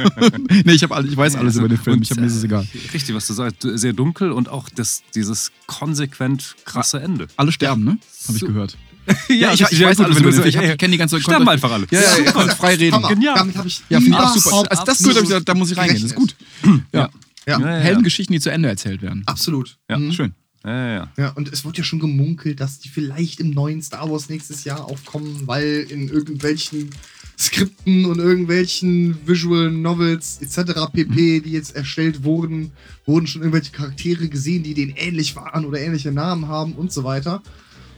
[0.64, 1.96] nee, ich, hab ich weiß alles über den Film.
[1.98, 2.66] Und, Ich hab, mir ist es äh, egal.
[2.94, 3.58] Richtig, was du sagst.
[3.62, 7.28] Sehr dunkel und auch das, dieses konsequent krasse Ende.
[7.36, 7.98] Alle sterben, ne?
[8.26, 8.76] Habe ich So- gehört.
[9.28, 10.46] Ja, ich, ich weiß alles über den Film.
[10.48, 11.86] Ich, ich kenne die ganze Sterben einfach alle.
[11.90, 12.94] Ja, ja, ja, kannst frei reden.
[12.94, 13.08] Hammer.
[13.08, 13.34] Genial.
[13.36, 14.64] Damit habe ich Ja, finde ich auch super.
[14.70, 16.00] Also das ist gut, ich gesagt, da muss ich reingehen.
[16.02, 16.36] Das ist gut.
[16.64, 16.78] Ja.
[16.92, 17.08] Ja,
[17.46, 17.80] Ja, ja, ja.
[17.82, 19.24] Heldengeschichten, die zu Ende erzählt werden.
[19.26, 19.76] absolut.
[19.90, 19.98] Ja.
[19.98, 20.12] Mhm.
[20.12, 20.34] Schön.
[20.64, 21.28] Ja, ja, ja.
[21.30, 24.84] Und es wurde ja schon gemunkelt, dass die vielleicht im neuen Star Wars nächstes Jahr
[24.84, 26.90] aufkommen, weil in irgendwelchen
[27.38, 30.72] Skripten und irgendwelchen Visual Novels etc.
[30.92, 32.70] pp, die jetzt erstellt wurden,
[33.06, 37.02] wurden schon irgendwelche Charaktere gesehen, die denen ähnlich waren oder ähnliche Namen haben und so
[37.02, 37.42] weiter.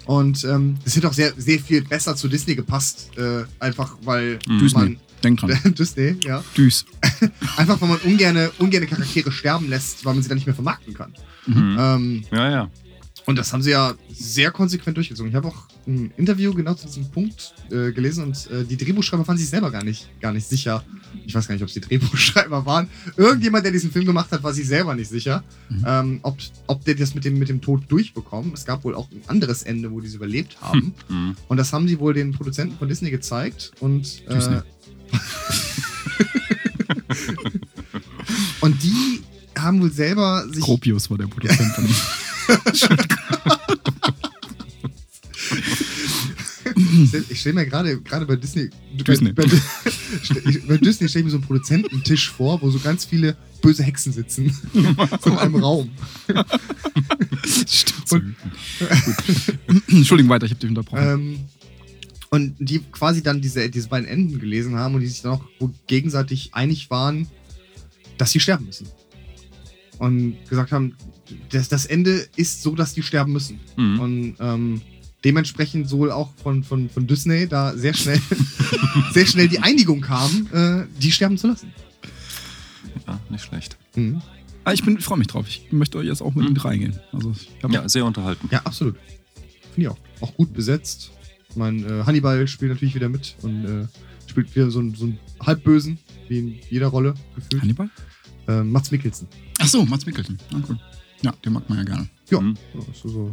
[0.07, 3.11] Und ähm, das hätte auch sehr, sehr viel besser zu Disney gepasst.
[3.19, 4.59] Äh, einfach weil Mhm.
[4.59, 4.99] Disney.
[5.25, 5.59] Denk dran.
[5.79, 6.45] Disney, ja.
[6.57, 6.85] Düs.
[7.57, 10.95] Einfach weil man ungerne, ungerne Charaktere sterben lässt, weil man sie dann nicht mehr vermarkten
[10.95, 11.15] kann.
[11.47, 11.77] Mhm.
[11.79, 12.71] Ähm, Ja, ja.
[13.27, 15.31] und das haben sie ja sehr konsequent durchgezogen.
[15.31, 19.27] Ich habe auch ein Interview genau zu diesem Punkt äh, gelesen und äh, die Drehbuchschreiber
[19.29, 20.83] waren sich selber gar nicht, gar nicht sicher.
[21.27, 22.89] Ich weiß gar nicht, ob es die Drehbuchschreiber waren.
[23.17, 25.85] Irgendjemand, der diesen Film gemacht hat, war sich selber nicht sicher, Mhm.
[25.87, 28.53] ähm, ob, ob der das mit dem, mit dem Tod durchbekommen.
[28.55, 30.95] Es gab wohl auch ein anderes Ende, wo die es überlebt haben.
[31.09, 31.37] Mhm.
[31.49, 33.73] Und das haben sie wohl den Produzenten von Disney gezeigt.
[33.81, 34.57] Und, äh, Disney.
[38.61, 39.21] und die
[39.59, 40.63] haben wohl selber sich.
[40.65, 41.95] Gropius war der Produzent von ihm.
[46.77, 48.71] Ich stell- Ich stelle mir gerade gerade bei Disney.
[48.93, 49.33] Disney.
[49.33, 49.45] Bei,
[50.69, 54.13] bei, Disney stelle ich mir so einen Produzententisch vor, wo so ganz viele böse Hexen
[54.13, 54.55] sitzen.
[55.23, 55.91] so in einem Raum.
[57.69, 58.09] Stimmt.
[58.09, 58.23] Gut.
[59.89, 61.03] Entschuldigung, weiter, ich habe dich unterbrochen.
[61.03, 61.39] Ähm,
[62.35, 65.45] und die quasi dann diese, diese beiden Enden gelesen haben und die sich dann auch
[65.87, 67.29] gegenseitig einig waren,
[68.19, 68.89] dass sie sterben müssen.
[69.99, 70.97] Und gesagt haben,
[71.51, 73.61] das, das Ende ist so, dass die sterben müssen.
[73.77, 74.01] Mhm.
[74.01, 74.83] Und ähm,
[75.25, 78.21] dementsprechend sowohl auch von, von, von Disney da sehr schnell,
[79.13, 81.73] sehr schnell die Einigung kam, äh, die sterben zu lassen.
[83.07, 83.77] Ja, nicht schlecht.
[83.95, 84.21] Mhm.
[84.65, 85.47] Ah, ich bin, freue mich drauf.
[85.47, 86.57] Ich möchte euch jetzt auch mit Mhm.
[86.57, 86.99] reingehen.
[87.13, 87.33] Also,
[87.71, 88.49] Ja, sehr unterhalten.
[88.51, 88.97] Ja, absolut.
[89.75, 89.99] Finde ich auch.
[90.21, 91.13] Auch gut besetzt.
[91.55, 93.87] Ich meine, äh, Hannibal spielt natürlich wieder mit und äh,
[94.27, 97.63] spielt wieder so, einen- so einen Halbbösen, wie in jeder Rolle gefühlt.
[97.63, 97.89] Hannibal?
[98.49, 99.29] Ähm, Mats Mikkelsen.
[99.61, 100.37] Ach so, Mats Mikkelsen.
[100.53, 100.81] Ah, cool.
[101.23, 102.09] Ja, den mag man ja gerne.
[102.29, 102.57] Ja, Mhm.
[102.75, 103.33] ja, so, so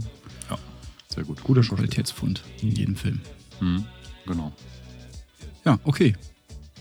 [1.07, 1.43] Sehr gut.
[1.43, 1.87] guter Schauspieler.
[1.87, 3.19] Qualitätsfund in jedem Film.
[3.59, 3.85] Mhm.
[4.27, 4.53] Genau.
[5.65, 6.13] Ja, okay.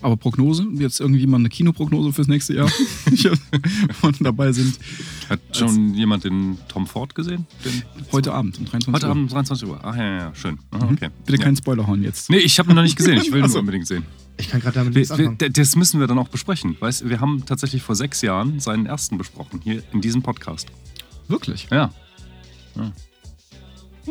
[0.03, 0.67] Aber Prognose?
[0.75, 2.69] Jetzt irgendwie mal eine Kinoprognose fürs nächste Jahr?
[3.07, 4.79] Wenn wir dabei sind.
[5.29, 7.47] Hat schon jemand den Tom Ford gesehen?
[7.65, 7.83] Den
[8.13, 9.11] Heute Abend um 23 Heute Uhr.
[9.11, 9.81] Abend 23 Uhr.
[9.83, 10.59] Ach ja, ja, ja, schön.
[10.71, 10.93] Aha, Mhm.
[10.95, 11.09] okay.
[11.27, 11.45] Bitte ja.
[11.45, 12.31] keinen Spoiler hauen jetzt.
[12.31, 13.19] Nee, ich habe ihn noch nicht gesehen.
[13.19, 13.59] Ich will ihn Ach nur so.
[13.61, 14.05] unbedingt sehen.
[14.39, 15.37] Ich kann gerade damit nichts anfangen.
[15.53, 16.77] das müssen wir dann auch besprechen.
[16.81, 20.69] Weißt, wir haben tatsächlich vor sechs Jahren seinen ersten besprochen, hier in diesem Podcast.
[21.29, 21.69] Wirklich?
[21.71, 21.93] Ja.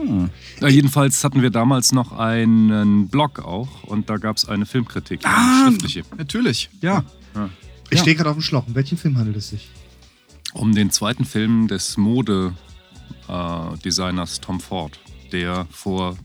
[0.08, 0.30] Hm.
[0.62, 5.26] ja jedenfalls hatten wir damals noch einen Blog auch und da gab es eine Filmkritik,
[5.26, 6.70] eine Ah, schriftliche, natürlich.
[6.82, 7.04] Ja.
[7.90, 8.02] Ich ja.
[8.04, 8.68] stehe gerade auf dem Schlauch.
[8.68, 9.70] Um welchen Film handelt es sich?
[10.54, 11.96] um den zweiten Film des
[13.28, 15.00] Mode-Designers Tom Ford,
[15.32, 16.18] der vor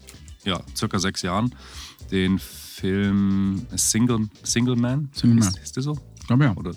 [0.44, 1.54] ja, circa sechs Jahren
[2.10, 5.48] den Film Single, Single Man, Single Man.
[5.48, 5.98] Ist, ist der so?
[6.20, 6.54] Ich glaube ja.
[6.56, 6.72] Oder,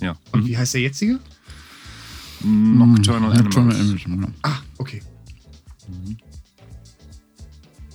[0.00, 0.16] ja.
[0.32, 1.20] Und wie heißt der jetzige?
[2.42, 4.04] Nocturnal Hm, Nocturnal Animals.
[4.06, 4.50] Animals, ja.
[4.50, 5.00] Ah, okay.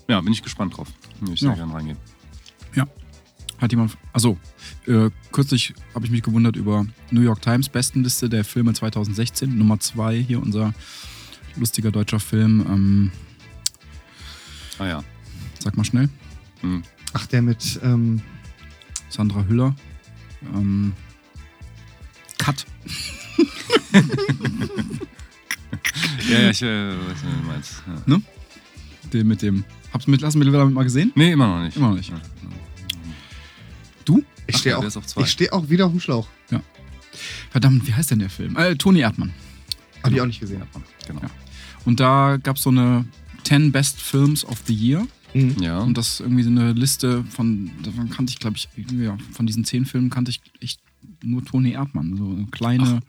[0.07, 0.87] Ja, bin ich gespannt drauf.
[1.23, 1.49] Ich Ja.
[1.49, 1.97] sehr gerne reingehen.
[3.59, 3.95] Hat jemand.
[4.11, 4.37] Also,
[4.87, 9.57] äh, kürzlich habe ich mich gewundert über New York Times Bestenliste der Filme 2016.
[9.57, 10.73] Nummer 2 hier unser
[11.55, 12.65] lustiger deutscher Film.
[12.67, 13.11] Ähm,
[14.79, 15.03] Ah ja.
[15.59, 16.09] sag mal schnell.
[16.59, 16.83] Hm.
[17.13, 18.21] Ach, der mit, ähm,
[19.07, 19.73] Sandra Hüller.
[20.53, 20.91] Ähm,
[22.39, 22.65] Cut.
[26.29, 27.83] Ja, ja, ich äh, weiß nicht, was du meinst.
[28.07, 28.17] Ja.
[29.13, 29.63] Den mit dem.
[29.93, 31.11] Hab's mit Lassen mittlerweile mal gesehen?
[31.15, 31.77] Nee, immer noch nicht.
[31.77, 32.09] Immer noch nicht.
[32.09, 32.19] Ja.
[34.05, 34.23] Du?
[34.47, 36.27] ich Ach stehe ja, auch, ich steh auch wieder auf dem Schlauch.
[37.51, 38.57] Verdammt, wie heißt denn der Film?
[38.57, 39.31] Äh, Toni Erdmann.
[40.01, 40.63] Hab ich auch nicht gesehen.
[41.07, 41.21] Genau.
[41.21, 41.29] Ja.
[41.85, 43.05] Und da gab es so eine
[43.43, 45.07] 10 Best Films of the Year.
[45.33, 45.55] Mhm.
[45.61, 45.79] Ja.
[45.79, 49.45] Und das ist irgendwie so eine Liste von, davon kannte ich, glaube ich, ja, von
[49.45, 50.79] diesen zehn Filmen kannte ich echt
[51.23, 52.17] nur Toni Erdmann.
[52.17, 53.01] So kleine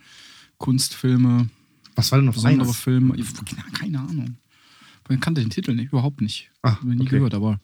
[0.59, 1.49] Kunstfilme,
[1.95, 2.77] Was war denn noch besondere eins?
[2.77, 3.17] Filme.
[3.79, 4.37] Keine Ahnung.
[5.09, 6.51] Ich kannte den Titel nicht, überhaupt nicht.
[6.63, 7.17] Ah, Hab ich nie okay.
[7.17, 7.61] gehört, aber.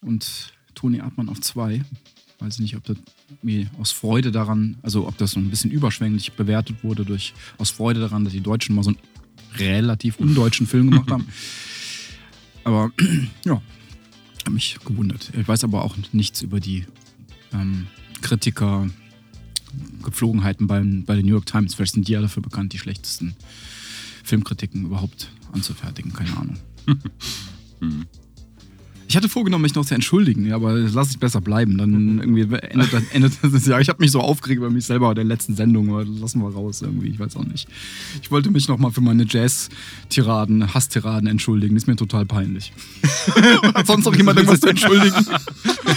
[0.00, 1.82] Und Toni Erdmann auf zwei.
[2.40, 2.96] Weiß nicht, ob das
[3.42, 7.70] mir aus Freude daran, also ob das so ein bisschen überschwänglich bewertet wurde durch aus
[7.70, 8.98] Freude daran, dass die Deutschen mal so einen
[9.54, 11.28] relativ undeutschen Film gemacht haben.
[12.64, 12.90] Aber
[13.44, 13.62] ja,
[14.44, 15.30] hat mich gewundert.
[15.38, 16.84] Ich weiß aber auch nichts über die
[17.52, 17.86] ähm,
[18.20, 18.88] Kritiker,
[20.02, 21.74] Gepflogenheiten beim, bei den New York Times.
[21.74, 23.34] Vielleicht sind die ja dafür bekannt, die schlechtesten
[24.22, 26.12] Filmkritiken überhaupt anzufertigen.
[26.12, 26.56] Keine Ahnung.
[27.80, 28.06] Hm.
[29.12, 31.76] Ich hatte vorgenommen, mich noch zu entschuldigen, aber lass ich besser bleiben.
[31.76, 33.78] Dann irgendwie endet, das- endet das Jahr.
[33.78, 36.40] Ich habe mich so aufgeregt über mich selber bei der letzten Sendung, aber das lassen
[36.40, 37.08] wir raus irgendwie.
[37.08, 37.68] Ich weiß auch nicht.
[38.22, 41.74] Ich wollte mich noch mal für meine Jazz-Tiraden, Hass-Tiraden entschuldigen.
[41.74, 42.72] Das ist mir total peinlich.
[43.74, 45.26] Hat sonst noch jemand irgendwas zu entschuldigen?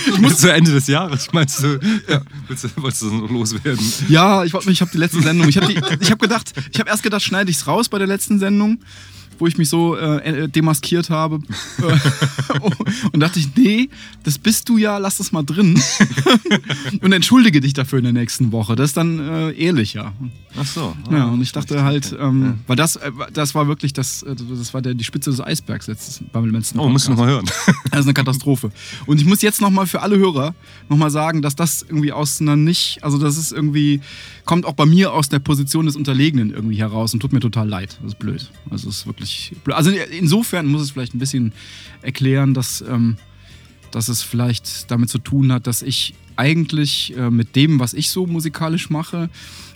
[0.07, 1.29] Ich muss zu Ende des Jahres.
[1.31, 1.79] Meinst du,
[2.09, 2.21] ja.
[2.49, 3.85] willst du, wolltest du das noch loswerden?
[4.09, 5.47] Ja, ich ich habe die letzte Sendung.
[5.47, 8.39] Ich habe hab gedacht, ich habe erst gedacht, schneide ich es raus bei der letzten
[8.39, 8.79] Sendung.
[9.39, 11.39] Wo ich mich so äh, demaskiert habe.
[13.11, 13.89] und dachte ich, nee,
[14.23, 15.79] das bist du ja, lass das mal drin.
[17.01, 18.75] und entschuldige dich dafür in der nächsten Woche.
[18.75, 20.13] Das ist dann äh, ehrlicher.
[20.57, 20.95] Ach so.
[21.11, 24.73] Ja, und ich dachte halt, ähm, weil das, äh, das war wirklich das, äh, das
[24.73, 27.45] war der, die Spitze des Eisbergs letztes beim letzten Oh, musst du nochmal hören.
[27.91, 28.71] Das ist eine Katastrophe.
[29.05, 30.55] Und ich muss jetzt nochmal für alle Hörer
[30.89, 34.01] nochmal sagen, dass das irgendwie aus einer nicht, also das ist irgendwie,
[34.45, 37.67] kommt auch bei mir aus der Position des Unterlegenen irgendwie heraus und tut mir total
[37.67, 37.97] leid.
[38.01, 38.51] Das ist blöd.
[38.69, 39.75] Also ist wirklich blöd.
[39.75, 41.53] Also insofern muss es vielleicht ein bisschen
[42.01, 43.17] erklären, dass, ähm,
[43.91, 48.09] dass es vielleicht damit zu tun hat, dass ich eigentlich äh, mit dem, was ich
[48.09, 49.29] so musikalisch mache,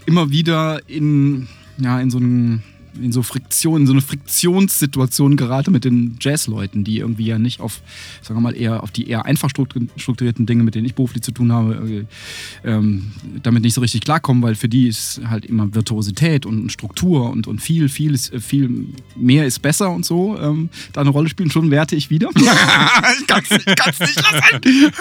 [0.06, 1.48] immer wieder in,
[1.78, 2.64] ja, in so einen
[3.02, 7.60] in so Friktion, in so eine Friktionssituation gerate mit den Jazzleuten, die irgendwie ja nicht
[7.60, 7.82] auf,
[8.22, 11.32] sagen wir mal, eher auf die eher einfach strukturierten Dinge, mit denen ich beruflich zu
[11.32, 12.06] tun habe,
[12.64, 13.12] äh, ähm,
[13.44, 17.48] damit nicht so richtig klarkommen, weil für die ist halt immer Virtuosität und Struktur und,
[17.48, 21.52] und viel, viel, ist, viel mehr ist besser und so ähm, da eine Rolle spielen.
[21.52, 22.30] Schon werte ich wieder.
[22.36, 24.92] ich kann es nicht, nicht lassen.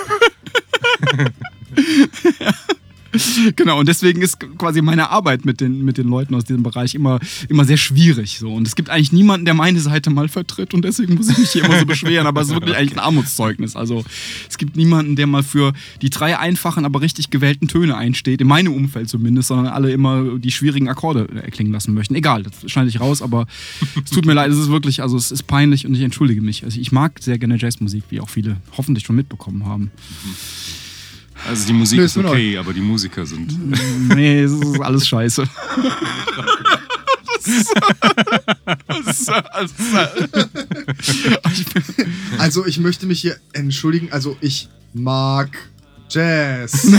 [2.40, 2.54] ja.
[3.56, 6.94] genau, und deswegen ist quasi meine Arbeit mit den, mit den Leuten aus diesem Bereich
[6.94, 8.38] immer, immer sehr schwierig.
[8.38, 8.52] So.
[8.52, 11.50] Und es gibt eigentlich niemanden, der meine Seite mal vertritt und deswegen muss ich mich
[11.50, 12.26] hier immer so beschweren.
[12.26, 13.76] Aber es ist wirklich eigentlich ein Armutszeugnis.
[13.76, 14.04] Also
[14.48, 18.46] es gibt niemanden, der mal für die drei einfachen, aber richtig gewählten Töne einsteht, in
[18.46, 22.14] meinem Umfeld zumindest, sondern alle immer die schwierigen Akkorde erklingen lassen möchten.
[22.14, 23.46] Egal, das schneide ich raus, aber
[24.04, 26.64] es tut mir leid, es ist wirklich, also es ist peinlich und ich entschuldige mich.
[26.64, 29.84] Also ich mag sehr gerne Jazzmusik, wie auch viele hoffentlich schon mitbekommen haben.
[30.24, 30.34] Mhm.
[31.46, 33.56] Also die Musik ist okay, aber die Musiker sind.
[34.14, 35.44] Nee, es ist alles scheiße.
[42.38, 44.12] also ich möchte mich hier entschuldigen.
[44.12, 45.50] Also ich mag
[46.10, 46.72] Jazz.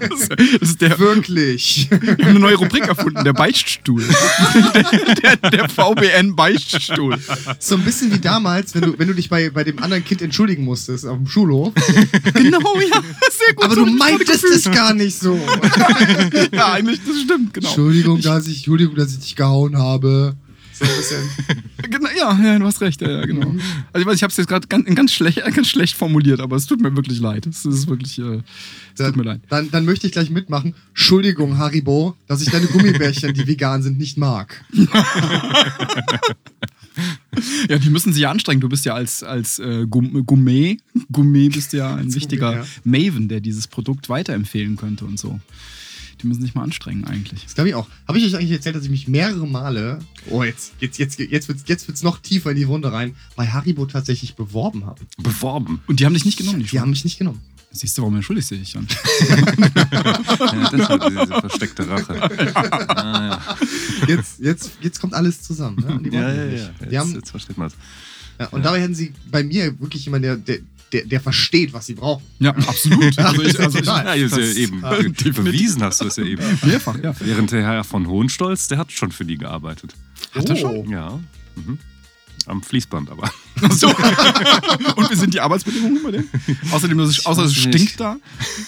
[0.00, 0.28] das
[0.60, 1.88] ist der, Wirklich.
[1.90, 4.02] Wir haben eine neue Rubrik erfunden, der Beichtstuhl.
[5.22, 7.18] der, der, der VBN-Beichtstuhl.
[7.58, 10.22] So ein bisschen wie damals, wenn du, wenn du dich bei, bei dem anderen Kind
[10.22, 11.72] entschuldigen musstest auf dem Schulhof.
[12.34, 13.02] Genau, ja.
[13.30, 13.64] Sehr gut.
[13.64, 15.34] Aber so du meintest es gar nicht so.
[16.52, 17.68] ja, eigentlich, das stimmt, genau.
[17.68, 20.36] Entschuldigung, dass ich, Entschuldigung, dass ich dich gehauen habe.
[20.82, 21.22] So ein bisschen.
[21.90, 23.54] genau, ja, ja, du hast recht, ja, ja genau.
[23.92, 26.56] Also ich weiß, ich habe es jetzt gerade ganz, ganz, schlecht, ganz schlecht formuliert, aber
[26.56, 27.46] es tut mir wirklich leid.
[27.46, 28.42] Es ist wirklich, äh, es
[28.96, 29.40] dann, tut mir leid.
[29.48, 30.74] Dann, dann möchte ich gleich mitmachen.
[30.90, 34.64] Entschuldigung, Haribo, dass ich deine Gummibärchen, die vegan sind, nicht mag.
[37.68, 38.60] ja, die müssen sich ja anstrengen.
[38.60, 40.78] Du bist ja als, als äh, Gourmet,
[41.12, 42.66] Gourmet bist ja ein wichtiger ja.
[42.84, 45.40] Maven, der dieses Produkt weiterempfehlen könnte und so.
[46.20, 47.44] Die müssen sich mal anstrengen eigentlich.
[47.44, 47.88] Das glaube ich auch.
[48.06, 49.98] Habe ich euch eigentlich erzählt, dass ich mich mehrere Male,
[50.28, 53.16] oh jetzt, jetzt, jetzt, jetzt wird es jetzt wird's noch tiefer in die Wunde rein,
[53.36, 55.00] bei Haribo tatsächlich beworben habe.
[55.18, 55.80] Beworben?
[55.86, 56.60] Und die haben dich nicht genommen?
[56.60, 57.40] Die, die haben mich nicht genommen.
[57.74, 58.86] Siehst du, warum entschuldigst du dich dann?
[59.28, 62.12] ja, das war diese versteckte Rache.
[62.92, 63.56] Ah, ja.
[64.08, 65.76] jetzt, jetzt, jetzt kommt alles zusammen.
[66.02, 66.10] Ne?
[66.12, 66.70] ja, ja, ja.
[66.80, 67.74] Jetzt, haben, jetzt versteht man es.
[68.38, 68.64] Ja, und ja.
[68.64, 70.58] dabei hätten sie bei mir wirklich jemanden, der, der,
[70.92, 72.22] der, der versteht, was sie brauchen.
[72.38, 73.18] Ja, absolut.
[73.18, 76.42] also ich, also ich, ja, ja eben bewiesen hast du es ja eben.
[76.64, 77.14] Mehrfach, ja.
[77.20, 79.94] Während der Herr von Hohenstolz, der hat schon für die gearbeitet.
[80.32, 80.52] Hat oh.
[80.52, 80.90] er schon?
[80.90, 81.20] Ja.
[81.56, 81.78] Mhm.
[82.46, 83.30] Am Fließband aber.
[83.70, 83.88] So.
[84.96, 86.28] Und wie sind die Arbeitsbedingungen bei dem?
[86.72, 88.16] Außerdem, dass außer es stinkt da.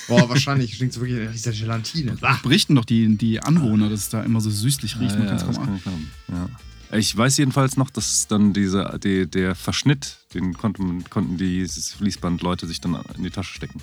[0.06, 2.16] Boah, wahrscheinlich stinkt es wirklich nach dieser Gelatine.
[2.42, 5.16] Berichten doch die, die Anwohner, dass es da immer so süßlich riecht.
[5.16, 5.84] Ja, ja, das kann ich
[6.28, 6.48] ja.
[6.92, 12.66] Ich weiß jedenfalls noch, dass dann dieser, die, der Verschnitt, den konnten, konnten die Fließbandleute
[12.66, 13.80] sich dann in die Tasche stecken.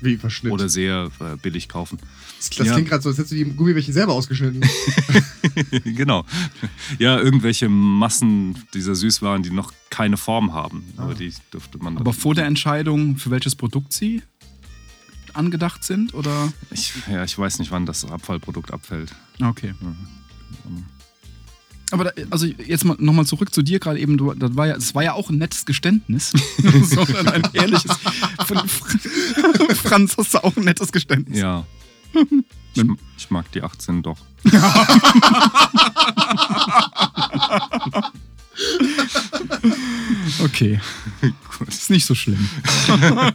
[0.00, 0.52] Wie Verschnitt?
[0.52, 1.98] Oder sehr äh, billig kaufen.
[2.38, 2.72] Das, das ja.
[2.74, 4.62] klingt gerade so, als hättest du die Gummibärchen selber ausgeschnitten.
[5.84, 6.24] genau.
[6.98, 10.84] Ja, irgendwelche Massen dieser Süßwaren, die noch keine Form haben.
[10.96, 11.02] Ah.
[11.02, 11.98] Aber die dürfte man.
[11.98, 14.22] Aber vor der Entscheidung, für welches Produkt sie
[15.34, 16.14] angedacht sind?
[16.14, 16.52] Oder?
[16.70, 19.14] Ich, ja, ich weiß nicht, wann das Abfallprodukt abfällt.
[19.40, 19.74] Okay.
[19.80, 20.86] Mhm.
[21.90, 24.16] Aber da, also jetzt mal nochmal zurück zu dir gerade eben.
[24.18, 26.32] Du, das, war ja, das war ja auch ein nettes Geständnis,
[26.82, 27.90] sondern ein ehrliches.
[28.46, 28.68] Von
[29.74, 31.38] Franz hast du auch ein nettes Geständnis.
[31.38, 31.66] Ja.
[32.74, 32.84] Ich,
[33.16, 34.18] ich mag die 18 doch.
[40.44, 40.80] Okay.
[41.58, 41.68] Gut.
[41.68, 42.48] Ist nicht so schlimm.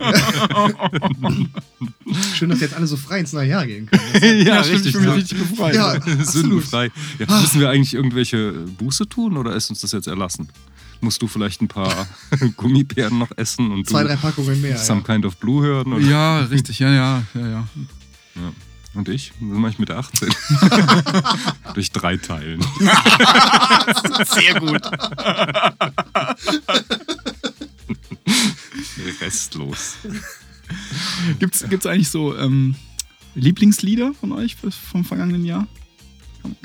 [2.36, 4.02] Schön, dass jetzt alle so frei ins neue Jahr gehen können.
[4.46, 4.96] ja, ja, richtig.
[4.96, 5.76] Ich bin richtig befreit.
[5.76, 6.90] Ja, Sündenfrei.
[7.20, 10.48] Ja, müssen wir eigentlich irgendwelche Buße tun oder ist uns das jetzt erlassen?
[11.02, 12.08] Musst du vielleicht ein paar
[12.56, 14.78] Gummibären noch essen und zwei, drei Packungen mehr.
[14.78, 15.14] Some ja.
[15.14, 15.92] Kind of Blue hören?
[15.92, 16.06] Oder?
[16.06, 17.68] Ja, richtig, ja, ja, ja, ja.
[18.36, 18.54] ja.
[18.94, 19.34] Und ich?
[19.40, 20.30] Was mache ich mit der 18?
[21.74, 22.64] Durch drei Teilen.
[24.26, 24.82] Sehr gut.
[29.24, 29.96] Restlos.
[31.40, 32.76] Gibt es eigentlich so ähm,
[33.36, 34.56] Lieblingslieder von euch
[34.92, 35.68] vom vergangenen Jahr?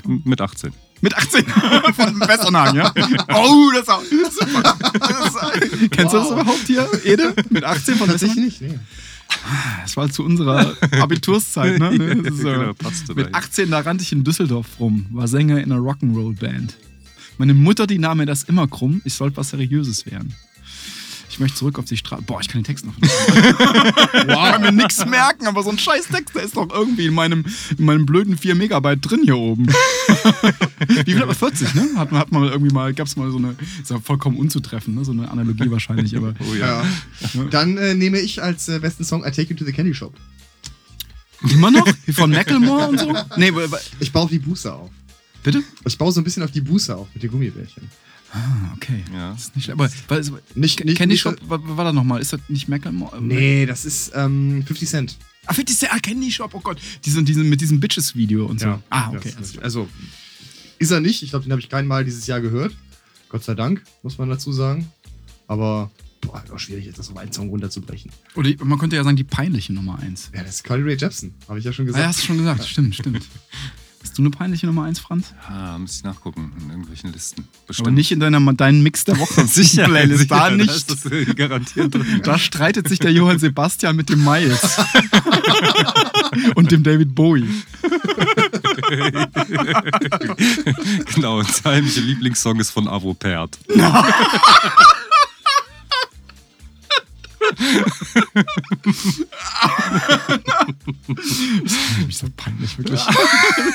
[0.04, 0.72] Mit 18.
[1.00, 1.44] Mit 18
[1.94, 2.92] von Westernhagen, ja?
[3.32, 4.76] Oh, das ist auch super.
[4.98, 7.34] Das ist, kennst du das überhaupt hier, Ede?
[7.50, 8.44] Mit 18 von Westernhagen?
[8.44, 8.78] nicht, nee.
[9.82, 12.22] Das war zu unserer Abiturszeit, ne?
[12.22, 13.34] Das ist, Genau, passte mit dahin.
[13.34, 16.76] 18, da rannte ich in Düsseldorf rum, war Sänger in einer Rock'n'Roll-Band.
[17.36, 20.34] Meine Mutter, die nahm mir das immer krumm, ich sollte was Seriöses werden.
[21.30, 22.22] Ich möchte zurück auf die Straße.
[22.22, 23.12] Boah, ich kann den Text noch nicht.
[23.12, 23.28] wow.
[24.28, 27.14] Ich kann mir nichts merken, aber so ein scheiß Text, der ist doch irgendwie in
[27.14, 27.44] meinem,
[27.76, 29.66] in meinem blöden 4 Megabyte drin hier oben.
[30.88, 31.88] Wie viel aber 40, ne?
[31.96, 34.94] Hat man, hat man irgendwie mal, gab es mal so eine, ist ja vollkommen unzutreffen,
[34.94, 35.04] ne?
[35.04, 36.34] So eine Analogie wahrscheinlich, aber.
[36.50, 36.82] Oh ja.
[37.34, 37.44] Ja.
[37.50, 40.14] Dann äh, nehme ich als äh, besten Song I Take You to the Candy Shop.
[41.50, 41.86] Immer noch?
[42.14, 43.14] Von Macklemore und so?
[43.36, 43.52] Nee,
[44.00, 44.90] Ich baue auf die Buße auf.
[45.44, 45.62] bitte?
[45.86, 47.88] Ich baue so ein bisschen auf die Buße auf mit den Gummibärchen.
[48.32, 49.04] Ah, okay.
[49.12, 49.30] Ja.
[49.32, 49.80] Das ist nicht schlecht.
[49.80, 50.22] Aber, weil,
[50.54, 52.20] Nicht, nicht, Candy nicht Shop, was war das nochmal?
[52.20, 53.20] Ist das nicht Macklemore?
[53.22, 55.16] Nee, das ist ähm, 50 Cent.
[55.46, 56.78] Ah, 50 Cent, ah, Candy Shop, oh Gott.
[57.04, 58.66] Diesen, diesen, mit diesem Bitches-Video und so.
[58.66, 58.82] Ja.
[58.90, 59.32] Ah, okay.
[59.38, 59.88] Das, also,
[60.78, 61.22] ist er nicht.
[61.22, 62.74] Ich glaube, den habe ich kein Mal dieses Jahr gehört.
[63.30, 64.90] Gott sei Dank, muss man dazu sagen.
[65.46, 68.10] Aber, boah, auch schwierig, jetzt das auf einen Song runterzubrechen.
[68.34, 70.30] Oder die- man könnte ja sagen, die peinliche Nummer 1.
[70.34, 72.02] Ja, das ist Carly Rae Jepsen, habe ich ja schon Ah, gesagt.
[72.02, 72.64] ja, hast du schon gesagt.
[72.68, 73.26] Stimmt, stimmt.
[74.18, 75.32] Hast du eine peinliche Nummer 1, Franz?
[75.48, 77.46] Ah, muss ich nachgucken in irgendwelchen Listen.
[77.78, 79.44] Aber nicht in deiner, deinen Mix der Woche.
[79.46, 79.84] sicher.
[79.84, 80.22] Playlist.
[80.22, 80.68] sicher, Da nicht.
[80.68, 82.20] ist das äh, garantiert drin.
[82.24, 84.76] Da streitet sich der Johann Sebastian mit dem Miles.
[86.56, 87.48] und dem David Bowie.
[91.14, 93.16] genau, und sein heimlicher Lieblingssong ist von Avo
[102.06, 103.00] Mich so peinlich, wirklich.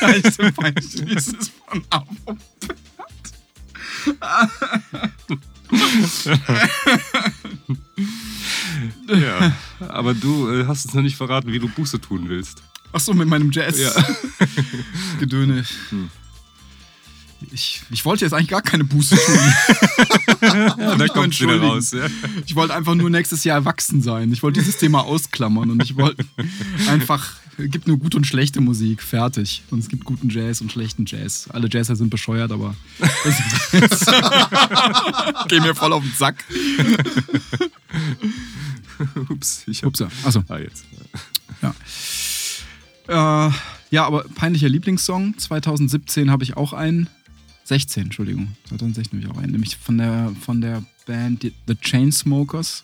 [0.01, 1.05] ja, ich so peinlich.
[1.13, 2.37] Das ist von Avo.
[9.07, 9.55] Ja.
[9.79, 12.63] Aber du äh, hast uns noch nicht verraten, wie du Buße tun willst.
[12.91, 13.79] Ach so, mit meinem Jazz.
[13.79, 13.91] Ja.
[15.19, 15.65] Gedöne.
[15.89, 16.09] Hm.
[17.51, 19.39] Ich, ich wollte jetzt eigentlich gar keine Buße tun.
[20.43, 21.91] Ja, da kommt wieder raus.
[21.91, 22.07] Ja.
[22.45, 24.31] Ich wollte einfach nur nächstes Jahr erwachsen sein.
[24.31, 26.23] Ich wollte dieses Thema ausklammern und ich wollte
[26.87, 29.63] einfach, es gibt nur gute und schlechte Musik, fertig.
[29.71, 31.49] Und es gibt guten Jazz und schlechten Jazz.
[31.51, 32.75] Alle Jazzer sind bescheuert, aber
[35.47, 36.43] geh mir voll auf den Sack.
[39.29, 39.89] Ups, ich hab.
[39.89, 40.07] Upsa.
[40.23, 40.43] Achso.
[40.47, 40.85] Ah, jetzt.
[43.07, 43.49] Äh,
[43.91, 45.37] ja, aber peinlicher Lieblingssong.
[45.37, 47.09] 2017 habe ich auch einen.
[47.65, 48.55] 16, Entschuldigung.
[48.69, 49.51] 2016 habe ich auch einen.
[49.53, 52.83] Nämlich von der, von der Band The Chainsmokers.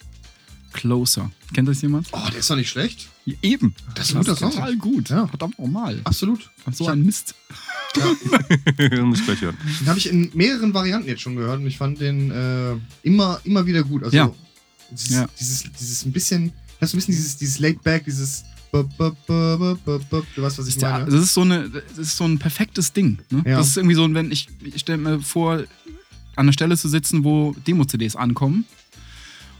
[0.71, 1.31] Closer.
[1.53, 2.07] Kennt das jemand?
[2.11, 3.09] Oh, der ist doch nicht schlecht.
[3.25, 3.73] Ja, eben.
[3.95, 4.51] Das ist ein guter Song.
[4.51, 5.09] Total gut.
[5.09, 5.25] Ja.
[5.27, 5.99] Verdammt normal.
[6.03, 6.49] Absolut.
[6.71, 7.33] So Ich ein Mist.
[9.01, 9.57] Muss ich gleich hören.
[9.79, 13.41] Den habe ich in mehreren Varianten jetzt schon gehört und ich fand den äh, immer,
[13.45, 14.03] immer wieder gut.
[14.03, 14.31] Also Ja.
[14.91, 15.27] Dieses, Ja.
[15.39, 20.59] dieses, dieses ein bisschen, hast du ein bisschen dieses, dieses Laid Back, dieses Du weißt,
[20.59, 21.05] was ich der, meine?
[21.05, 23.19] das, ist so eine, das ist so ein perfektes Ding.
[23.29, 23.43] Ne?
[23.45, 23.57] Ja.
[23.57, 25.67] Das ist irgendwie so, wenn ich, ich stelle mir vor, an
[26.35, 28.65] einer Stelle zu sitzen, wo Demo-CDs ankommen.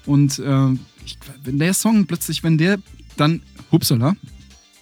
[0.06, 0.72] Und äh,
[1.06, 2.78] ich, wenn der Song plötzlich, wenn der
[3.18, 3.42] dann,
[3.72, 4.16] hupsala,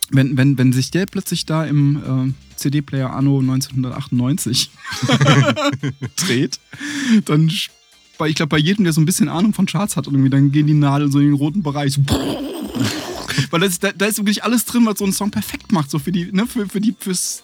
[0.09, 4.71] wenn, wenn, wenn sich der plötzlich da im äh, CD-Player Anno 1998
[6.15, 6.59] dreht,
[7.25, 7.69] dann, ich
[8.35, 10.73] glaube, bei jedem, der so ein bisschen Ahnung von Charts hat, irgendwie, dann gehen die
[10.73, 11.93] Nadeln so in den roten Bereich.
[11.93, 12.01] So
[13.51, 15.99] weil das, da, da ist wirklich alles drin, was so einen Song perfekt macht, so
[15.99, 17.43] für die, ne, für, für die, fürs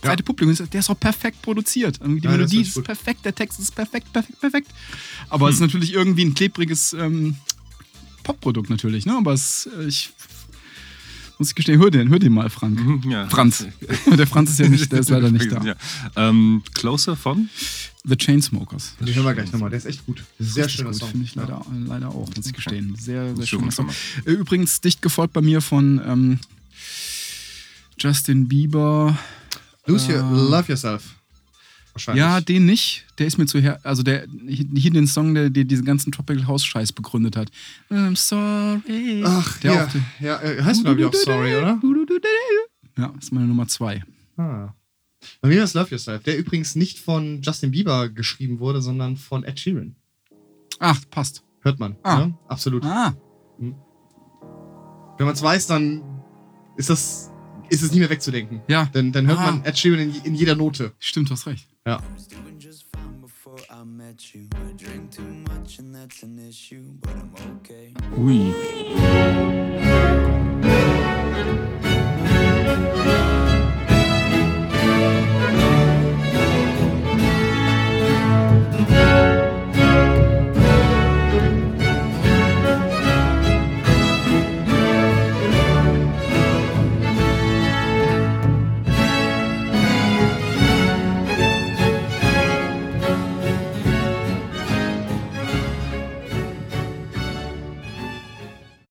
[0.00, 0.54] breite Publikum.
[0.70, 1.98] Der ist auch perfekt produziert.
[2.04, 2.84] Die Ja, ist Melodie ist, gut.
[2.84, 4.68] perfekt, der Text ist perfekt, perfekt, perfekt.
[5.28, 7.36] Aber es ist natürlich irgendwie ein klebriges ähm,
[8.22, 9.16] Popprodukt natürlich, ne?
[9.16, 10.10] Aber es, äh, ich
[11.38, 12.78] muss ich gestehen, hör den, hör den mal, Frank.
[12.78, 13.28] Mhm, Ja.
[13.28, 13.66] Franz.
[14.18, 15.62] der Franz ist ja nicht, der ist leider nicht da.
[15.64, 15.74] Ja.
[16.16, 17.48] Ähm, Closer von?
[18.04, 18.96] The Chainsmokers.
[19.00, 19.70] Den hören wir gleich nochmal.
[19.70, 20.22] Der ist echt gut.
[20.38, 21.10] Ist sehr schöner gut, Song.
[21.10, 21.42] Finde ich Ja.
[21.42, 22.94] leider, leider auch, muss ich gestehen.
[22.98, 23.88] Sehr, sehr schöner Song.
[24.26, 26.38] Äh, Übrigens dicht gefolgt bei mir von ähm,
[27.98, 29.16] Justin Bieber.
[29.86, 31.02] Lose your, Äh, Love Yourself.
[31.94, 32.20] Wahrscheinlich.
[32.20, 33.06] Ja, den nicht.
[33.18, 33.78] Der ist mir zu her.
[33.84, 37.50] Also der hier den Song, der, der diesen ganzen Tropical House Scheiß begründet hat.
[37.90, 39.22] I'm sorry.
[39.24, 39.84] Ach, der ja.
[39.86, 41.80] auch- ja äh, heißt glaube ich auch Sorry, oder?
[42.98, 44.02] Ja, ist meine Nummer zwei.
[44.36, 44.74] Ah.
[45.40, 49.42] Bei mir ist Love Yourself, der übrigens nicht von Justin Bieber geschrieben wurde, sondern von
[49.44, 49.94] Ed Sheeran.
[50.80, 51.42] Ach, passt.
[51.60, 51.96] Hört man.
[52.02, 52.26] Ah.
[52.26, 52.34] Ne?
[52.48, 52.84] Absolut.
[52.84, 53.14] Ah,
[55.16, 56.02] Wenn man es weiß, dann
[56.76, 57.30] ist das
[57.70, 58.60] ist es nicht mehr wegzudenken.
[58.68, 59.46] ja, Dann, dann hört Ah.
[59.52, 60.92] man Ed Sheeran in, in jeder Note.
[60.98, 61.68] stimmt, du hast recht.
[61.86, 62.00] Ja.
[68.16, 68.54] Ui.